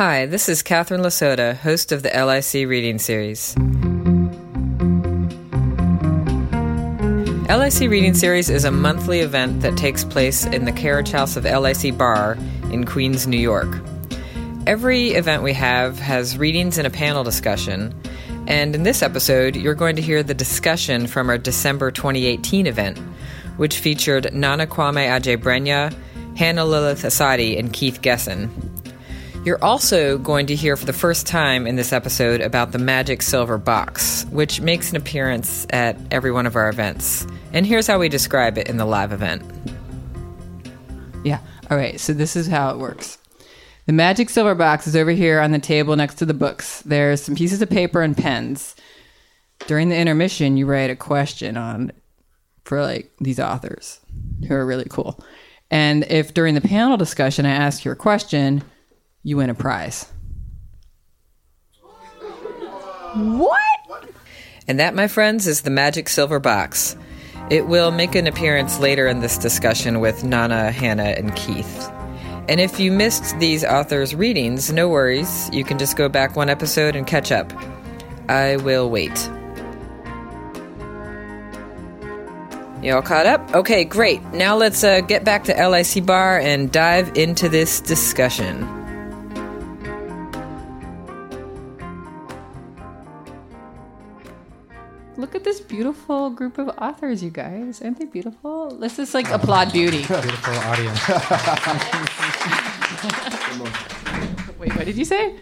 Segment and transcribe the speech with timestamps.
[0.00, 3.54] Hi, this is Catherine Lasota, host of the LIC Reading Series.
[7.50, 11.44] LIC Reading Series is a monthly event that takes place in the Carriage House of
[11.44, 12.38] LIC Bar
[12.72, 13.68] in Queens, New York.
[14.66, 17.94] Every event we have has readings and a panel discussion,
[18.46, 22.96] and in this episode, you're going to hear the discussion from our December 2018 event,
[23.58, 25.94] which featured Nana Kwame Adjei-Brenyah,
[26.38, 28.69] Hannah Lillith Assadi, and Keith Gessen.
[29.42, 33.22] You're also going to hear for the first time in this episode about the Magic
[33.22, 37.26] Silver Box, which makes an appearance at every one of our events.
[37.54, 39.42] And here's how we describe it in the live event.
[41.24, 41.38] Yeah.
[41.70, 41.98] All right.
[41.98, 43.16] So this is how it works.
[43.86, 46.82] The magic silver box is over here on the table next to the books.
[46.82, 48.76] There's some pieces of paper and pens.
[49.66, 51.92] During the intermission, you write a question on
[52.64, 54.00] for like these authors
[54.46, 55.18] who are really cool.
[55.70, 58.62] And if during the panel discussion I ask you a question,
[59.22, 60.04] you win a prize.
[63.14, 63.60] What?
[64.68, 66.96] And that, my friends, is the Magic Silver Box.
[67.50, 71.90] It will make an appearance later in this discussion with Nana, Hannah, and Keith.
[72.48, 75.50] And if you missed these authors' readings, no worries.
[75.52, 77.52] You can just go back one episode and catch up.
[78.28, 79.28] I will wait.
[82.82, 83.54] You all caught up?
[83.54, 84.22] Okay, great.
[84.32, 88.79] Now let's uh, get back to LIC Bar and dive into this discussion.
[95.20, 97.82] Look at this beautiful group of authors, you guys.
[97.82, 98.70] Aren't they beautiful?
[98.70, 99.98] Let's just like oh, applaud beauty.
[99.98, 101.08] Beautiful audience.
[104.58, 105.36] Wait, what did you say?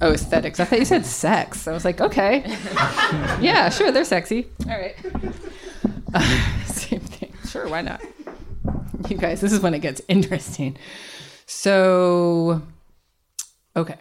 [0.00, 0.60] Oh, aesthetics.
[0.60, 1.68] I thought you said sex.
[1.68, 2.42] I was like, okay.
[3.38, 4.46] yeah, sure, they're sexy.
[4.66, 4.96] All right.
[6.64, 7.34] same thing.
[7.46, 8.00] Sure, why not?
[9.10, 10.78] You guys, this is when it gets interesting.
[11.44, 12.62] So,
[13.76, 13.96] okay.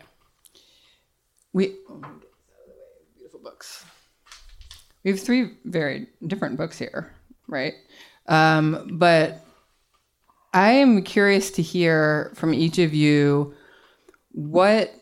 [1.51, 1.75] We.
[1.89, 2.87] oh, let me get this out of the way.
[3.17, 3.83] Beautiful books.
[5.03, 7.13] We have three very different books here,
[7.47, 7.73] right?
[8.27, 9.43] Um, but
[10.53, 13.53] I am curious to hear from each of you
[14.31, 14.93] what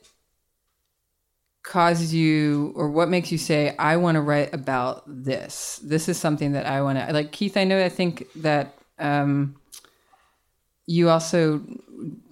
[1.63, 6.17] causes you or what makes you say i want to write about this this is
[6.17, 9.56] something that i want to like keith i know i think that um,
[10.85, 11.61] you also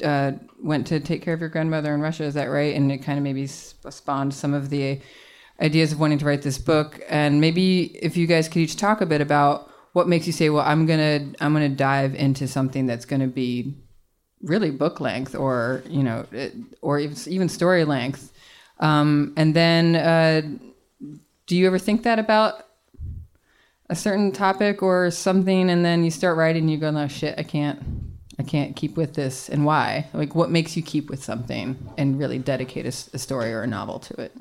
[0.03, 0.31] uh,
[0.61, 3.19] went to take care of your grandmother in russia is that right and it kind
[3.19, 4.99] of maybe spawned some of the
[5.61, 9.01] ideas of wanting to write this book and maybe if you guys could each talk
[9.01, 12.85] a bit about what makes you say well i'm gonna i'm gonna dive into something
[12.85, 13.73] that's gonna be
[14.41, 16.25] really book length or you know
[16.81, 18.31] or even story length
[18.79, 20.41] um, and then, uh,
[21.45, 22.65] do you ever think that about
[23.89, 27.35] a certain topic or something, and then you start writing, and you go, "No shit,
[27.37, 27.81] I can't,
[28.37, 30.07] I can't keep with this." And why?
[30.13, 33.99] Like, what makes you keep with something and really dedicate a story or a novel
[33.99, 34.31] to it?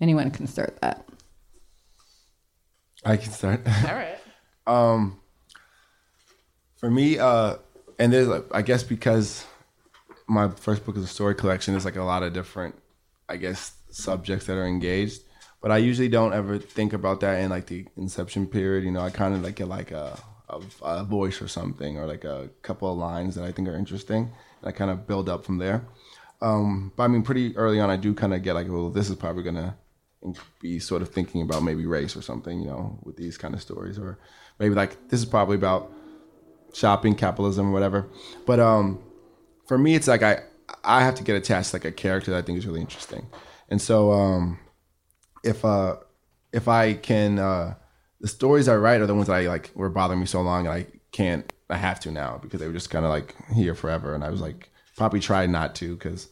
[0.00, 1.06] Anyone can start that.
[3.04, 3.62] I can start.
[3.66, 4.18] All right.
[4.66, 5.20] um,
[6.76, 7.56] for me, uh,
[7.98, 9.44] and there's, like, I guess, because
[10.26, 11.72] my first book is a story collection.
[11.72, 12.74] There's like a lot of different,
[13.28, 15.22] I guess, subjects that are engaged.
[15.62, 18.84] But I usually don't ever think about that in like the inception period.
[18.84, 20.18] You know, I kind of like get like a,
[20.48, 23.76] a a voice or something, or like a couple of lines that I think are
[23.76, 24.30] interesting,
[24.60, 25.86] and I kind of build up from there.
[26.42, 29.08] Um, but I mean, pretty early on, I do kind of get like, well, this
[29.08, 29.76] is probably gonna
[30.60, 33.60] be sort of thinking about maybe race or something, you know, with these kind of
[33.60, 34.18] stories, or
[34.58, 35.92] maybe like this is probably about
[36.74, 38.08] shopping, capitalism, or whatever.
[38.46, 39.02] But um,
[39.66, 40.42] for me, it's like I
[40.84, 43.26] I have to get attached like a character that I think is really interesting,
[43.68, 44.58] and so um,
[45.46, 45.96] if uh
[46.52, 47.74] if I can uh
[48.20, 50.66] the stories I write are the ones that I like were bothering me so long
[50.66, 53.74] and I can't I have to now because they were just kind of like here
[53.74, 56.28] forever and I was like probably try not to because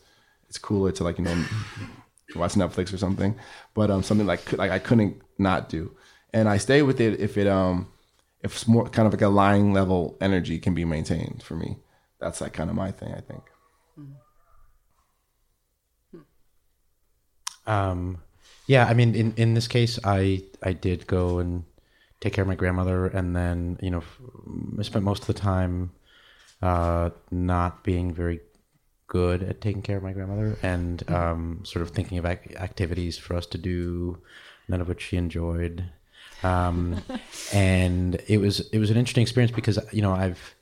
[0.48, 1.44] it's cooler to like you know
[2.34, 3.36] watch Netflix or something
[3.74, 5.94] but um something like like I couldn't not do.
[6.32, 7.88] And I stay with it if it um
[8.42, 11.76] if it's more kind of like a lying level energy can be maintained for me.
[12.20, 13.42] That's like kind of my thing I think.
[17.66, 18.18] Um,
[18.66, 21.64] yeah, I mean, in, in this case, I I did go and
[22.20, 24.02] take care of my grandmother, and then you know,
[24.78, 25.92] I spent most of the time
[26.62, 28.40] uh, not being very
[29.06, 33.18] good at taking care of my grandmother, and um, sort of thinking of ac- activities
[33.18, 34.18] for us to do,
[34.68, 35.84] none of which she enjoyed.
[36.42, 37.02] Um,
[37.52, 40.54] and it was it was an interesting experience because you know I've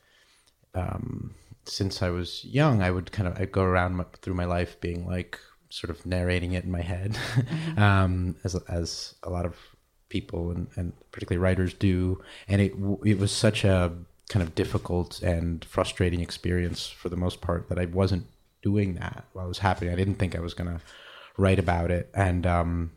[0.74, 1.34] um,
[1.64, 4.80] since I was young, I would kind of I go around my, through my life
[4.80, 5.38] being like
[5.68, 7.16] sort of narrating it in my head,
[7.76, 9.56] um, as as a lot of
[10.08, 12.20] people and, and particularly writers do.
[12.48, 12.72] And it
[13.04, 13.92] it was such a
[14.28, 18.26] kind of difficult and frustrating experience for the most part that I wasn't
[18.62, 19.92] doing that while it was happening.
[19.92, 20.80] I didn't think I was gonna
[21.36, 22.92] write about it, and um,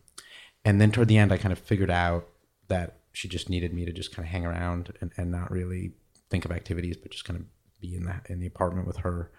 [0.63, 2.27] and then toward the end, I kind of figured out
[2.67, 5.93] that she just needed me to just kind of hang around and, and not really
[6.29, 7.45] think of activities, but just kind of
[7.79, 9.31] be in that in the apartment with her.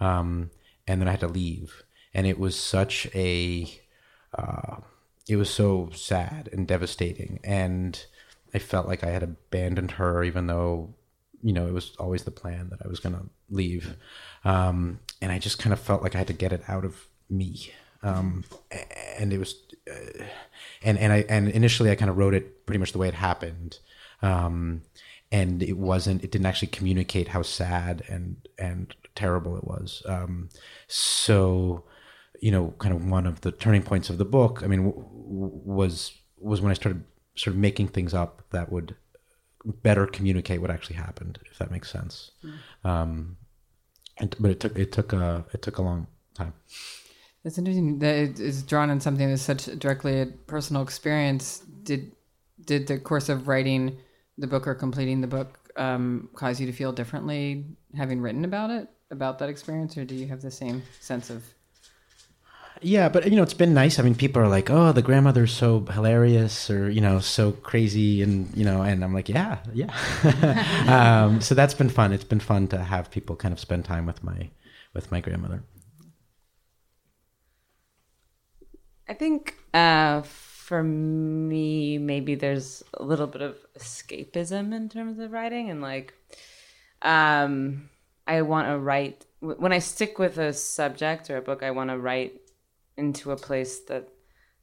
[0.00, 0.50] Um,
[0.86, 1.82] and then I had to leave,
[2.14, 3.70] and it was such a
[4.36, 4.76] uh,
[5.28, 8.04] it was so sad and devastating, and
[8.54, 10.94] I felt like I had abandoned her, even though
[11.42, 13.96] you know it was always the plan that I was going to leave,
[14.44, 17.06] um, and I just kind of felt like I had to get it out of
[17.28, 17.72] me,
[18.02, 18.44] um,
[19.18, 19.54] and it was,
[19.90, 20.24] uh,
[20.82, 23.14] and and I and initially I kind of wrote it pretty much the way it
[23.14, 23.78] happened.
[24.22, 24.82] Um,
[25.32, 30.02] and it wasn't it didn't actually communicate how sad and and terrible it was.
[30.06, 30.48] Um,
[30.88, 31.84] so
[32.40, 35.04] you know kind of one of the turning points of the book i mean w-
[35.04, 37.04] w- was was when i started
[37.36, 38.96] sort of making things up that would
[39.64, 42.54] better communicate what actually happened if that makes sense mm.
[42.88, 43.36] um,
[44.18, 46.52] and, but it took it took a it took a long time
[47.44, 52.12] it's interesting that it is drawn on something that's such directly a personal experience did
[52.64, 53.96] did the course of writing
[54.38, 57.64] the book or completing the book um, cause you to feel differently
[57.96, 61.42] having written about it, about that experience, or do you have the same sense of?
[62.82, 63.98] Yeah, but you know, it's been nice.
[63.98, 68.22] I mean, people are like, "Oh, the grandmother's so hilarious," or you know, so crazy,
[68.22, 69.90] and you know, and I'm like, "Yeah, yeah."
[71.26, 72.12] um, so that's been fun.
[72.12, 74.48] It's been fun to have people kind of spend time with my
[74.94, 75.62] with my grandmother.
[79.06, 85.32] I think uh, for me, maybe there's a little bit of escapism in terms of
[85.32, 86.14] writing, and like,
[87.02, 87.90] um,
[88.26, 91.62] I want to write when I stick with a subject or a book.
[91.62, 92.39] I want to write
[93.00, 94.08] into a place that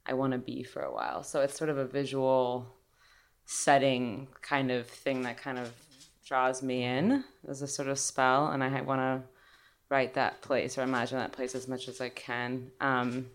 [0.06, 1.22] I want to be for a while.
[1.22, 2.66] So it's sort of a visual
[3.44, 5.72] setting kind of thing that kind of
[6.24, 9.28] draws me in as a sort of spell, and I want to
[9.90, 12.70] write that place or imagine that place as much as I can.
[12.80, 13.26] Um,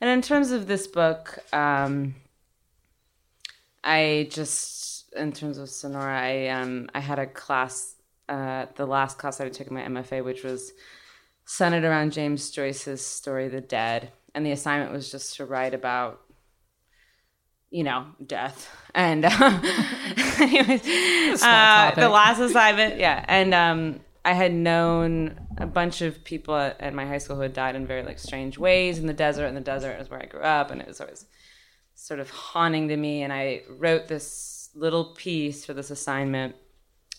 [0.00, 2.14] and in terms of this book, um,
[3.84, 7.96] I just, in terms of Sonora, I um, I had a class,
[8.28, 10.72] uh, the last class I took in my MFA, which was
[11.44, 16.20] centered around James Joyce's story, The Dead, and the assignment was just to write about
[17.70, 18.68] you know, death.
[18.94, 19.30] And uh,
[20.40, 23.24] anyways, uh, the last assignment, yeah.
[23.28, 27.42] And um, I had known a bunch of people at, at, my high school who
[27.42, 29.46] had died in very like strange ways in the desert.
[29.46, 31.26] And the desert is where I grew up, and it was always
[31.94, 33.22] sort of haunting to me.
[33.22, 36.56] And I wrote this little piece for this assignment,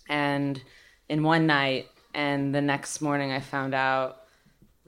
[0.08, 0.62] and
[1.08, 4.18] in one night, and the next morning, I found out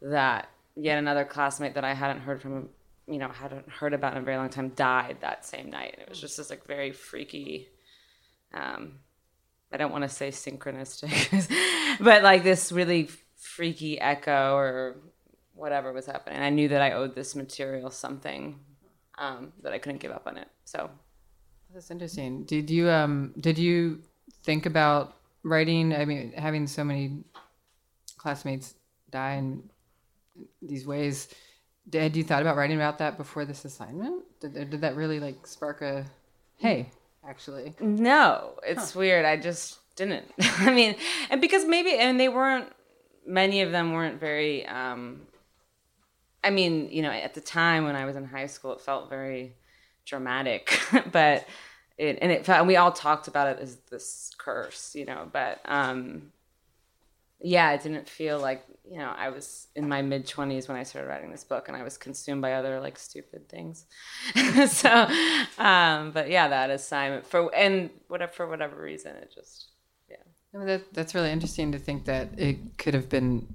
[0.01, 2.69] that yet another classmate that I hadn't heard from,
[3.07, 5.94] you know, hadn't heard about in a very long time, died that same night.
[5.94, 7.69] And it was just this like very freaky.
[8.53, 9.00] Um,
[9.71, 11.47] I don't want to say synchronistic,
[12.01, 14.97] but like this really freaky echo or
[15.56, 16.41] whatever was happening.
[16.41, 18.59] I knew that I owed this material something
[19.18, 20.47] um, that I couldn't give up on it.
[20.65, 20.89] So
[21.73, 22.44] that's interesting.
[22.44, 24.01] Did you um did you
[24.44, 25.95] think about writing?
[25.95, 27.23] I mean, having so many
[28.18, 28.75] classmates
[29.09, 29.69] die in
[30.61, 31.27] these ways.
[31.91, 34.23] Had you thought about writing about that before this assignment?
[34.39, 36.05] Did, did that really like spark a
[36.57, 36.91] hey?
[37.27, 37.73] actually.
[37.79, 38.99] No, it's huh.
[38.99, 39.25] weird.
[39.25, 40.25] I just didn't.
[40.39, 40.95] I mean,
[41.29, 42.67] and because maybe, and they weren't,
[43.25, 45.21] many of them weren't very, um,
[46.44, 49.09] I mean, you know, at the time when I was in high school, it felt
[49.09, 49.56] very
[50.06, 50.80] dramatic,
[51.11, 51.45] but
[51.97, 55.30] it, and it, felt, and we all talked about it as this curse, you know,
[55.31, 56.31] but, um,
[57.44, 60.83] yeah, it didn't feel like you know I was in my mid twenties when I
[60.83, 63.86] started writing this book, and I was consumed by other like stupid things.
[64.68, 65.07] so,
[65.57, 69.69] um, but yeah, that assignment for and whatever for whatever reason, it just
[70.10, 70.18] yeah.
[70.54, 73.48] No, that that's really interesting to think that it could have been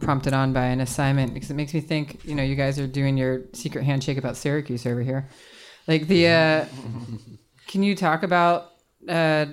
[0.00, 2.24] prompted on by an assignment because it makes me think.
[2.24, 5.28] You know, you guys are doing your secret handshake about Syracuse over here,
[5.86, 6.28] like the.
[6.28, 6.64] Uh,
[7.66, 8.72] can you talk about?
[9.08, 9.46] Uh,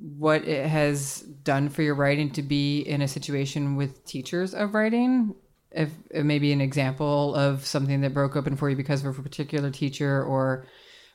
[0.00, 4.74] what it has done for your writing to be in a situation with teachers of
[4.74, 5.34] writing?
[5.70, 9.22] If, if maybe an example of something that broke open for you because of a
[9.22, 10.66] particular teacher or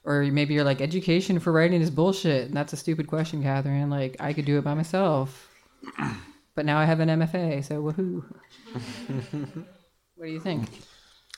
[0.04, 2.48] or maybe you're like education for writing is bullshit.
[2.48, 3.90] And that's a stupid question catherine.
[3.90, 5.50] Like i could do it by myself.
[6.56, 8.24] But now i have an mfa so woohoo.
[10.16, 10.68] What do you think?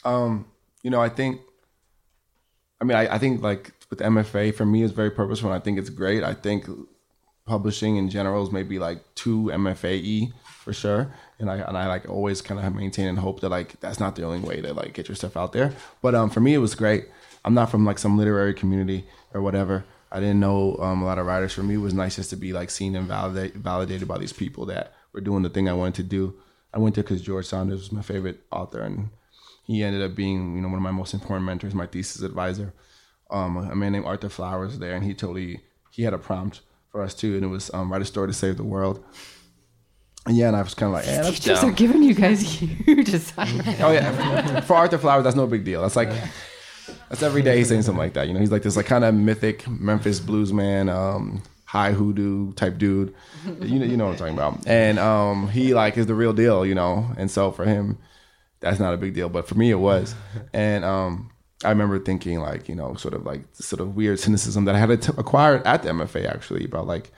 [0.05, 0.46] Um
[0.81, 1.41] you know i think
[2.79, 5.62] i mean I, I think like with mfa for me is very purposeful and i
[5.62, 6.24] think it's great.
[6.24, 6.69] I think
[7.50, 11.12] publishing in general is maybe like two MFAE for sure.
[11.39, 14.15] And I and I like always kind of maintain and hope that like that's not
[14.15, 15.74] the only way to like get your stuff out there.
[16.01, 17.06] But um, for me, it was great.
[17.44, 19.84] I'm not from like some literary community or whatever.
[20.12, 21.53] I didn't know um, a lot of writers.
[21.53, 24.34] For me, it was nice just to be like seen and validate, validated by these
[24.34, 26.36] people that were doing the thing I wanted to do.
[26.72, 29.10] I went there because George Saunders was my favorite author, and
[29.65, 32.74] he ended up being you know one of my most important mentors, my thesis advisor.
[33.32, 37.01] Um, a man named Arthur Flowers there, and he totally he had a prompt for
[37.01, 39.03] us too, and it was um, write a story to save the world.
[40.25, 42.41] And yeah, and I was kind of like, yeah, that's Teachers are giving you guys
[42.86, 43.79] huge assignments.
[43.81, 45.81] Oh yeah, for Arthur Flowers, that's no big deal.
[45.81, 46.10] That's like
[47.10, 48.27] that's every day he's saying something like that.
[48.27, 52.53] You know, he's like this like kind of mythic Memphis blues man, um, high hoodoo
[52.53, 53.13] type dude.
[53.62, 54.67] You know, you know what I'm talking about.
[54.67, 56.65] And um, he like is the real deal.
[56.65, 57.98] You know, and so for him,
[58.60, 60.15] that's not a big deal, but for me it was.
[60.53, 61.31] And um,
[61.63, 64.80] I remember thinking like you know sort of like sort of weird cynicism that I
[64.80, 67.12] had to acquire at the MFA actually about like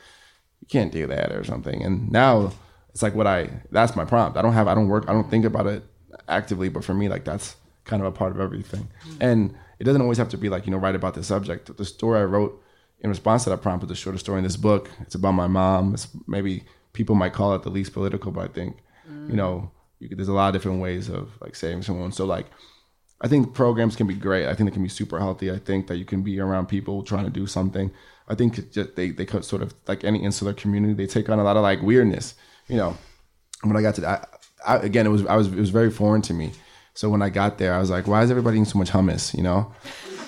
[0.62, 1.84] you can't do that or something.
[1.84, 2.52] And now
[2.90, 4.38] it's like what I that's my prompt.
[4.38, 5.84] I don't have I don't work I don't think about it
[6.28, 7.56] actively, but for me like that's
[7.86, 8.88] kind of a part of everything.
[9.06, 9.18] Mm-hmm.
[9.22, 11.76] And it doesn't always have to be like you know write about the subject.
[11.76, 12.62] The story I wrote
[13.02, 14.90] in response to that prompt was the shortest story in this book.
[15.02, 15.94] It's about my mom.
[15.94, 18.78] It's maybe people might call it the least political, but I think
[19.10, 19.30] mm.
[19.30, 22.12] you know you could, there's a lot of different ways of like saving someone.
[22.12, 22.48] So like
[23.22, 24.48] I think programs can be great.
[24.48, 25.52] I think they can be super healthy.
[25.52, 27.92] I think that you can be around people trying to do something.
[28.28, 31.38] I think just, they they could sort of like any insular community, they take on
[31.40, 32.34] a lot of like weirdness.
[32.68, 32.98] You know,
[33.64, 34.26] when I got to I,
[34.66, 36.52] I, again, it was I was it was very foreign to me.
[36.94, 39.36] So when I got there, I was like, why is everybody eating so much hummus?
[39.36, 39.74] You know,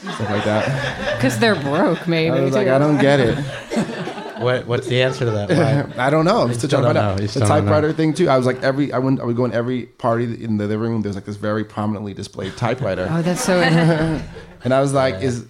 [0.01, 1.13] stuff like that.
[1.23, 2.35] Because they're broke, maybe.
[2.35, 2.67] I was like.
[2.67, 3.37] I don't get it.
[4.39, 5.49] What, what's the answer to that?
[5.95, 6.03] Why?
[6.07, 6.41] I don't know.
[6.41, 7.17] I'm still still trying to find out.
[7.19, 7.55] The don't know.
[7.55, 8.29] typewriter thing too.
[8.29, 10.89] I was like every I went I would go in every party in the living
[10.91, 11.01] room.
[11.01, 13.59] There's like this very prominently displayed typewriter, Oh, that's so.
[14.63, 15.45] and I was like, is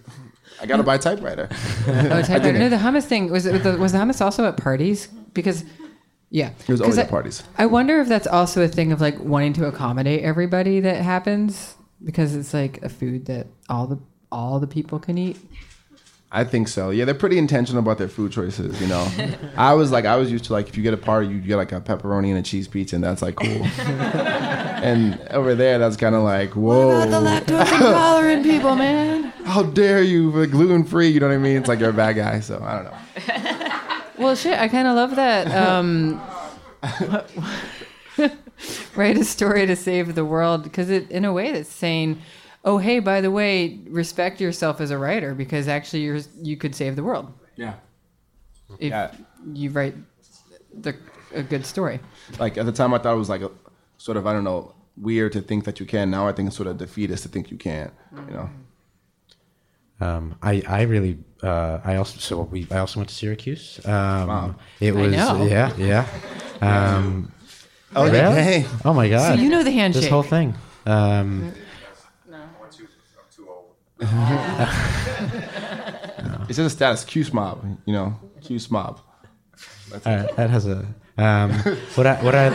[0.62, 1.50] I gotta buy a typewriter.
[1.88, 2.58] Oh, typewriter.
[2.60, 5.64] No, the hummus thing was it the, was the hummus also at parties because
[6.30, 7.44] yeah, It was 'Cause always I, at parties.
[7.58, 11.76] I wonder if that's also a thing of like wanting to accommodate everybody that happens
[12.04, 14.00] because it's like a food that all the
[14.32, 15.38] all the people can eat.
[16.36, 16.90] I think so.
[16.90, 18.82] Yeah, they're pretty intentional about their food choices.
[18.82, 19.08] You know,
[19.56, 21.58] I was like, I was used to like, if you get a party, you get
[21.58, 23.48] like a pepperoni and a cheese pizza, and that's like cool.
[23.78, 29.26] and over there, that's kind of like, whoa, What about the lactose intolerant people, man.
[29.46, 30.32] how dare you?
[30.32, 31.58] Like gluten free, you know what I mean?
[31.58, 32.40] It's like you're a bad guy.
[32.40, 33.70] So I don't know.
[34.16, 35.48] Well, shit, I kind of love that.
[35.52, 36.22] Um,
[38.96, 42.22] write a story to save the world because it, in a way, that's saying,
[42.64, 46.74] "Oh, hey, by the way, respect yourself as a writer because actually, you're you could
[46.76, 47.74] save the world Yeah.
[48.80, 49.12] if Yeah.
[49.54, 49.96] you write
[50.74, 50.96] the
[51.34, 52.00] a good story."
[52.40, 53.52] Like at the time, I thought it was like a
[53.98, 56.10] sort of I don't know weird to think that you can.
[56.12, 57.92] Now I think it's sort of defeatist to think you can't.
[58.30, 58.50] You know.
[60.02, 63.80] Um, I I really uh, I also so we I also went to Syracuse.
[63.86, 64.56] Um, Wow.
[64.80, 65.46] It was know.
[65.46, 66.06] yeah yeah.
[66.62, 67.32] Um,
[67.96, 68.42] Oh, really?
[68.42, 68.66] hey.
[68.86, 69.36] Oh my god!
[69.36, 70.04] So you know the handshake.
[70.04, 70.56] This whole thing.
[70.86, 71.52] Um,
[76.50, 77.06] It's just a status.
[77.06, 77.64] Q mob.
[77.86, 79.00] You know, Q mob.
[80.06, 80.86] uh, that has a
[81.18, 81.52] um,
[81.96, 82.50] what I what I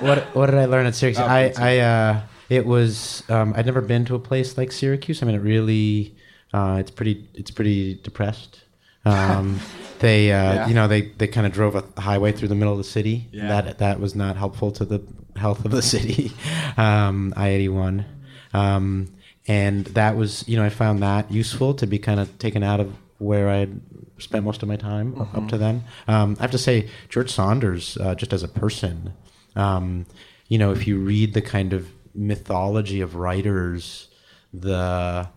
[0.00, 1.20] what what did I learn at Syracuse?
[1.20, 1.52] Oh, I.
[1.58, 5.22] I uh, it was um, I'd never been to a place like Syracuse.
[5.22, 6.16] I mean, it really
[6.52, 8.62] uh, it's pretty it's pretty depressed.
[9.04, 9.60] Um,
[10.00, 10.68] they uh, Yeah.
[10.68, 13.28] you know they they kind of drove a highway through the middle of the city.
[13.32, 13.60] Yeah.
[13.62, 15.02] That that was not helpful to the
[15.36, 16.32] health of the city.
[16.76, 18.06] Um, I eighty one.
[18.54, 19.08] Um,
[19.46, 22.80] and that was, you know, I found that useful to be kind of taken out
[22.80, 23.80] of where I had
[24.18, 25.84] spent most of my time up- up to then.
[26.08, 29.12] Um, I have to say, George Saunders, uh, just as a person,
[29.56, 30.06] um,
[30.48, 34.08] you know, if you read the kind of mythology of writers,
[34.52, 35.28] the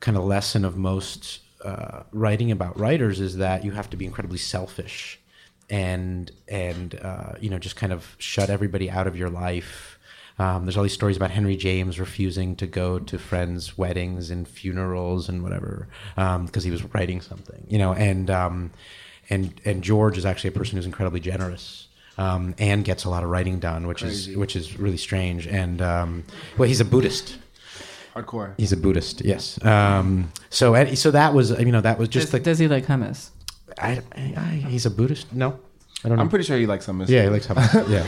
[0.00, 4.04] kind of lesson of most uh, writing about writers is that you have to be
[4.04, 5.20] incredibly selfish
[5.70, 9.91] and and uh, you know just kind of shut everybody out of your life.
[10.38, 14.48] Um, there's all these stories about Henry James refusing to go to friends' weddings and
[14.48, 17.92] funerals and whatever because he was writing something, you know.
[17.92, 18.70] And um,
[19.30, 23.22] and and George is actually a person who's incredibly generous um, and gets a lot
[23.22, 25.46] of writing done, which is which is really strange.
[25.46, 26.24] And um,
[26.58, 27.38] well, he's a Buddhist.
[28.14, 28.54] Hardcore.
[28.58, 29.62] He's a Buddhist, yes.
[29.64, 32.86] Um, so so that was you know that was just Does, the does he like
[32.86, 33.30] hummus?
[33.78, 35.32] I, I, I- he's a Buddhist.
[35.32, 35.58] No,
[36.04, 36.22] I don't know.
[36.22, 37.00] I'm pretty sure he likes some.
[37.02, 37.88] yeah, he likes hummus.
[37.88, 38.04] yeah.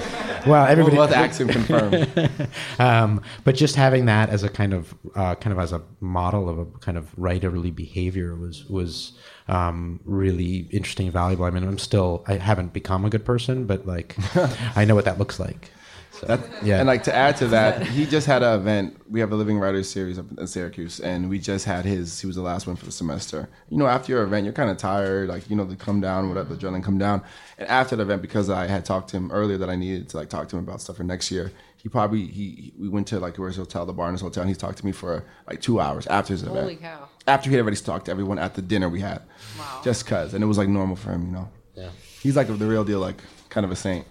[0.47, 0.97] Well, everybody.
[0.97, 2.49] We'll, we'll have to ask him confirm.
[2.79, 6.49] um, but just having that as a kind of uh, kind of as a model
[6.49, 9.13] of a kind of writerly behavior was was
[9.49, 11.45] um, really interesting and valuable.
[11.45, 14.17] I mean, I'm still I haven't become a good person, but like
[14.77, 15.71] I know what that looks like.
[16.21, 16.79] So, That, yeah.
[16.79, 19.01] And like to add to that, he just had an event.
[19.11, 22.21] We have a Living Writers series up in Syracuse, and we just had his.
[22.21, 23.49] He was the last one for the semester.
[23.69, 25.29] You know, after your event, you're kind of tired.
[25.29, 27.23] Like you know, the come down, whatever, the adrenaline come down.
[27.59, 30.17] And after the event, because I had talked to him earlier that I needed to
[30.17, 33.19] like talk to him about stuff for next year, he probably he we went to
[33.19, 35.81] like where's his hotel, the Barnes Hotel, and he talked to me for like two
[35.81, 36.61] hours after his event.
[36.61, 37.09] Holy cow.
[37.27, 39.23] After he had already talked to everyone at the dinner we had,
[39.59, 39.81] wow.
[39.83, 41.51] just cause, and it was like normal for him, you know.
[41.75, 41.91] Yeah.
[42.23, 44.07] He's like the real deal, like kind of a saint.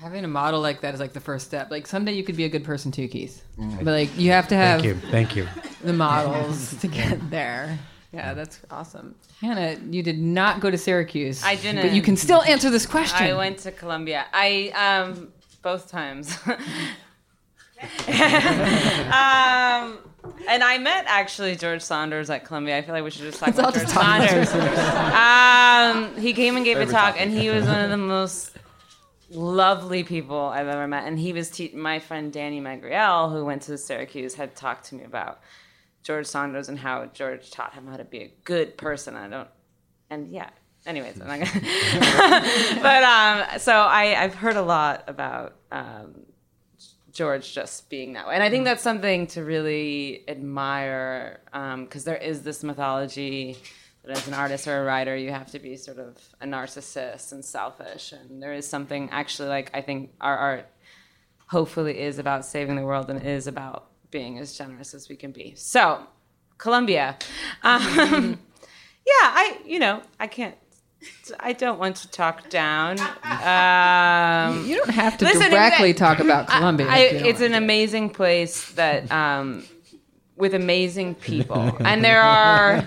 [0.00, 1.70] Having a model like that is like the first step.
[1.70, 3.44] Like someday you could be a good person too, Keith.
[3.56, 5.10] But like you have to have Thank you.
[5.10, 5.48] Thank you.
[5.84, 7.78] the models to get there.
[8.12, 9.14] Yeah, that's awesome.
[9.40, 11.44] Hannah, you did not go to Syracuse.
[11.44, 11.82] I didn't.
[11.82, 13.24] But you can still answer this question.
[13.24, 14.26] I went to Columbia.
[14.32, 16.36] I um both times.
[16.46, 16.56] um,
[20.48, 22.76] and I met actually George Saunders at Columbia.
[22.78, 26.14] I feel like we should just talk about all George just talk about Saunders.
[26.16, 27.22] um, he came and gave a talk, topic.
[27.22, 28.56] and he was one of the most
[29.30, 31.06] lovely people I've ever met.
[31.06, 34.94] And he was te- my friend Danny Magriel, who went to Syracuse, had talked to
[34.94, 35.40] me about
[36.02, 39.16] George Saunders and how George taught him how to be a good person.
[39.16, 39.48] I don't,
[40.08, 40.50] and yeah.
[40.86, 42.80] Anyways, I'm not gonna.
[42.82, 46.22] but um, so I I've heard a lot about um,
[47.12, 52.16] George just being that way, and I think that's something to really admire because there
[52.16, 53.58] is this mythology
[54.04, 57.32] that as an artist or a writer you have to be sort of a narcissist
[57.32, 60.68] and selfish, and there is something actually like I think our art
[61.50, 65.32] hopefully is about saving the world and is about being as generous as we can
[65.32, 65.52] be.
[65.56, 66.00] So,
[66.58, 67.16] Columbia.
[67.62, 68.38] Um,
[69.06, 70.54] yeah, I, you know, I can't,
[71.40, 73.00] I don't want to talk down.
[73.00, 76.86] Um, you don't have to Listen, directly talk about Columbia.
[76.88, 79.64] I, if it's an amazing place that, um,
[80.40, 81.76] with amazing people.
[81.80, 82.84] and there are.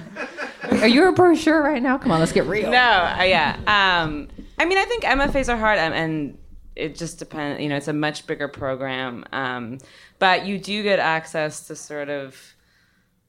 [0.72, 1.98] Are you a brochure right now?
[1.98, 2.72] Come on, let's get real.
[2.72, 3.58] no, uh, yeah.
[3.68, 6.38] Um, I mean, I think MFAs are hard, and, and
[6.76, 7.62] it just depends.
[7.62, 9.78] You know, it's a much bigger program, um,
[10.20, 12.56] but you do get access to sort of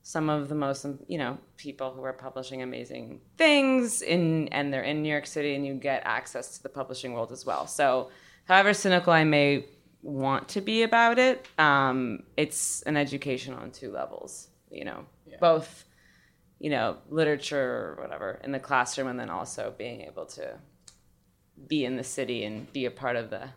[0.02, 4.82] some of the most, you know, people who are publishing amazing things in, and they're
[4.82, 7.66] in New York City, and you get access to the publishing world as well.
[7.66, 8.10] So,
[8.44, 9.66] however cynical I may
[10.04, 14.48] want to be about it, um, it's an education on two levels.
[14.70, 15.06] You know,
[15.40, 15.84] both
[16.64, 17.58] you know, literature
[17.98, 20.54] or whatever in the classroom, and then also being able to
[21.68, 23.50] be in the city and be a part of the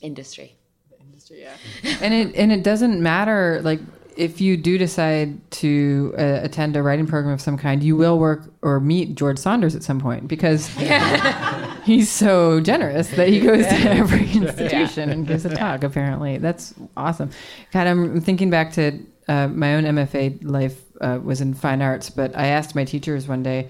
[0.00, 0.54] industry.
[0.90, 1.56] The industry, yeah.
[2.00, 3.80] and it and it doesn't matter like
[4.16, 8.18] if you do decide to uh, attend a writing program of some kind you will
[8.18, 10.66] work or meet george saunders at some point because
[11.84, 16.38] he's so generous that he goes to every institution and gives a talk apparently.
[16.38, 17.30] That's awesome.
[17.72, 22.10] God i'm thinking back to uh, my own mfa life uh, was in fine arts
[22.10, 23.68] but i asked my teachers one day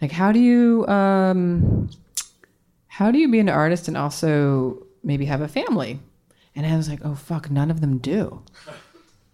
[0.00, 1.88] like how do you um,
[2.94, 5.98] how do you be an artist and also maybe have a family?
[6.54, 8.40] And I was like, oh fuck, none of them do.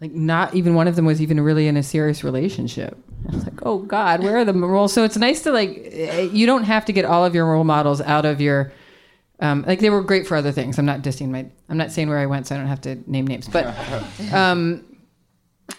[0.01, 2.97] Like not even one of them was even really in a serious relationship.
[3.29, 4.93] I was like, oh god, where are the roles?
[4.93, 7.65] So it's nice to like, eh, you don't have to get all of your role
[7.65, 8.73] models out of your.
[9.41, 10.79] Um, like they were great for other things.
[10.79, 11.47] I'm not dissing my.
[11.69, 13.49] I'm not saying where I went, so I don't have to name names.
[13.49, 13.75] But
[14.33, 14.85] um,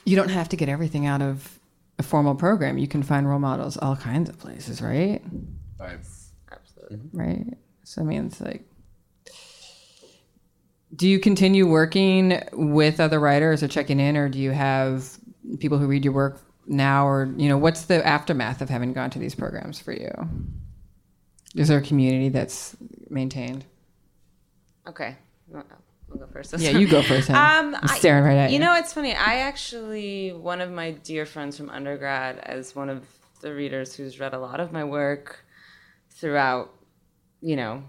[0.06, 1.60] you don't have to get everything out of
[2.00, 2.78] a formal program.
[2.78, 5.22] You can find role models all kinds of places, right?
[5.80, 6.00] Right.
[6.52, 7.00] Absolutely.
[7.14, 7.58] right?
[7.84, 8.66] So I mean, it's like,
[10.96, 15.18] do you continue working with other writers or checking in, or do you have
[15.60, 19.10] people who read your work now, or you know, what's the aftermath of having gone
[19.12, 20.12] to these programs for you?
[21.56, 22.76] Is there a community that's
[23.10, 23.66] maintained?
[24.88, 25.18] Okay.
[25.54, 25.64] I'll
[26.12, 26.54] I'll go first.
[26.58, 27.28] Yeah, you go first.
[27.28, 27.70] Hannah.
[27.70, 28.56] Um, I'm I- staring right at you.
[28.56, 29.14] You know, it's funny.
[29.14, 33.06] I actually, one of my dear friends from undergrad, as one of
[33.42, 35.46] the readers who's read a lot of my work
[36.10, 36.74] throughout,
[37.42, 37.84] you know,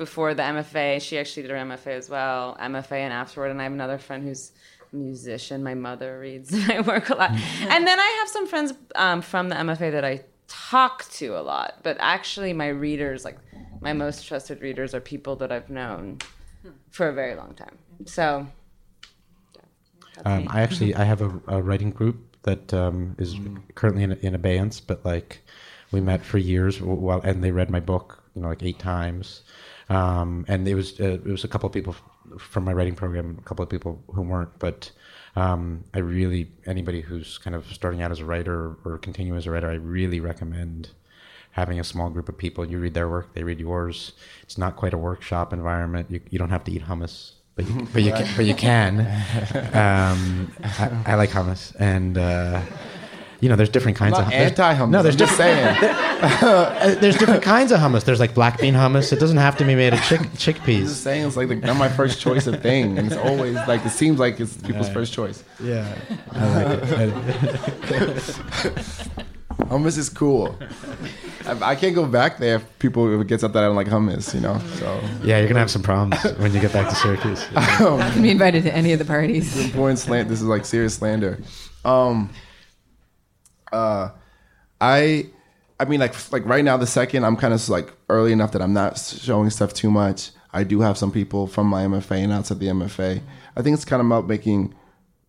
[0.00, 3.50] before the MFA, she actually did her MFA as well, MFA and afterward.
[3.50, 4.52] And I have another friend who's
[4.94, 5.62] a musician.
[5.62, 7.30] My mother reads my work a lot.
[7.60, 11.42] and then I have some friends um, from the MFA that I talk to a
[11.42, 11.80] lot.
[11.82, 13.36] But actually, my readers, like
[13.82, 16.16] my most trusted readers, are people that I've known
[16.88, 17.76] for a very long time.
[18.06, 18.46] So,
[20.24, 20.48] Um.
[20.48, 23.36] I actually I have a, a writing group that um, is
[23.74, 25.42] currently in, in abeyance, but like
[25.92, 29.42] we met for years while and they read my book, you know, like eight times.
[29.90, 31.96] Um, and it was uh, it was a couple of people
[32.38, 34.90] from my writing program, a couple of people who weren't, but
[35.34, 39.46] um, I really anybody who's kind of starting out as a writer or continuing as
[39.46, 40.90] a writer, I really recommend
[41.50, 42.64] having a small group of people.
[42.64, 44.12] You read their work, they read yours.
[44.42, 46.08] It's not quite a workshop environment.
[46.08, 49.00] You, you don't have to eat hummus, but you, but you can, but you can.
[49.74, 52.62] Um, I, I like hummus, and uh,
[53.40, 54.36] you know, there's different kinds I'm of hummus.
[54.36, 54.90] anti-hummus.
[54.90, 55.96] No, there's I'm just saying.
[56.20, 58.04] Uh, there's different kinds of hummus.
[58.04, 59.10] There's like black bean hummus.
[59.10, 61.78] It doesn't have to be made of chick, I'm just saying it's like the, not
[61.78, 65.14] my first choice of thing, and it's always like it seems like it's people's first
[65.14, 65.42] choice.
[65.58, 65.96] Yeah,
[66.32, 68.14] I like it.
[69.68, 70.58] Hummus is cool.
[71.46, 73.76] I, I can't go back there if people if it gets up that I don't
[73.76, 74.58] like hummus, you know.
[74.76, 77.46] So yeah, you're gonna have some problems when you get back to Syracuse.
[77.54, 79.56] Not to be invited to any of the parties.
[79.64, 80.28] important slant.
[80.28, 81.38] This is like serious slander.
[81.84, 82.30] Um,
[83.72, 84.10] uh,
[84.80, 85.26] I,
[85.78, 88.62] I mean, like, like right now, the second I'm kind of like early enough that
[88.62, 90.30] I'm not showing stuff too much.
[90.52, 93.20] I do have some people from my MFA and outside the MFA.
[93.56, 94.74] I think it's kind of about making,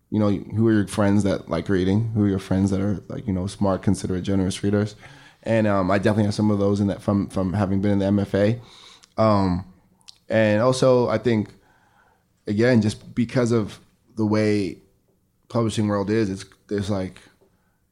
[0.09, 2.11] you know, who are your friends that like reading?
[2.11, 4.95] Who are your friends that are like, you know, smart, considerate, generous readers?
[5.43, 7.99] And um, I definitely have some of those in that from from having been in
[7.99, 8.59] the MFA.
[9.17, 9.65] Um,
[10.29, 11.49] and also, I think
[12.47, 13.79] again, just because of
[14.15, 14.77] the way
[15.49, 17.19] publishing world is, it's there's like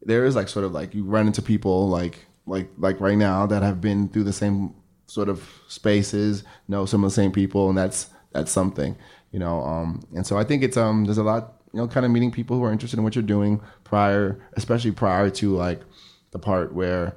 [0.01, 3.45] there is like sort of like you run into people like like like right now
[3.45, 4.73] that have been through the same
[5.07, 8.95] sort of spaces, know some of the same people, and that's that's something,
[9.31, 9.61] you know.
[9.61, 12.31] Um, and so I think it's um there's a lot you know kind of meeting
[12.31, 15.81] people who are interested in what you're doing prior, especially prior to like
[16.31, 17.15] the part where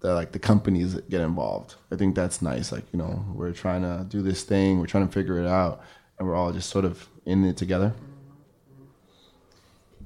[0.00, 1.76] the like the companies get involved.
[1.90, 2.72] I think that's nice.
[2.72, 5.82] Like you know we're trying to do this thing, we're trying to figure it out,
[6.18, 7.94] and we're all just sort of in it together.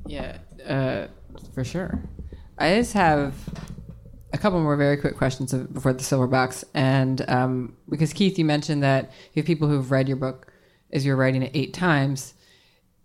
[0.06, 1.08] Yeah, uh,
[1.54, 2.02] for sure.
[2.58, 3.34] I just have
[4.32, 8.44] a couple more very quick questions before the silver box, and um, because Keith, you
[8.44, 10.52] mentioned that you have people who've read your book
[10.92, 12.34] as you're writing it eight times.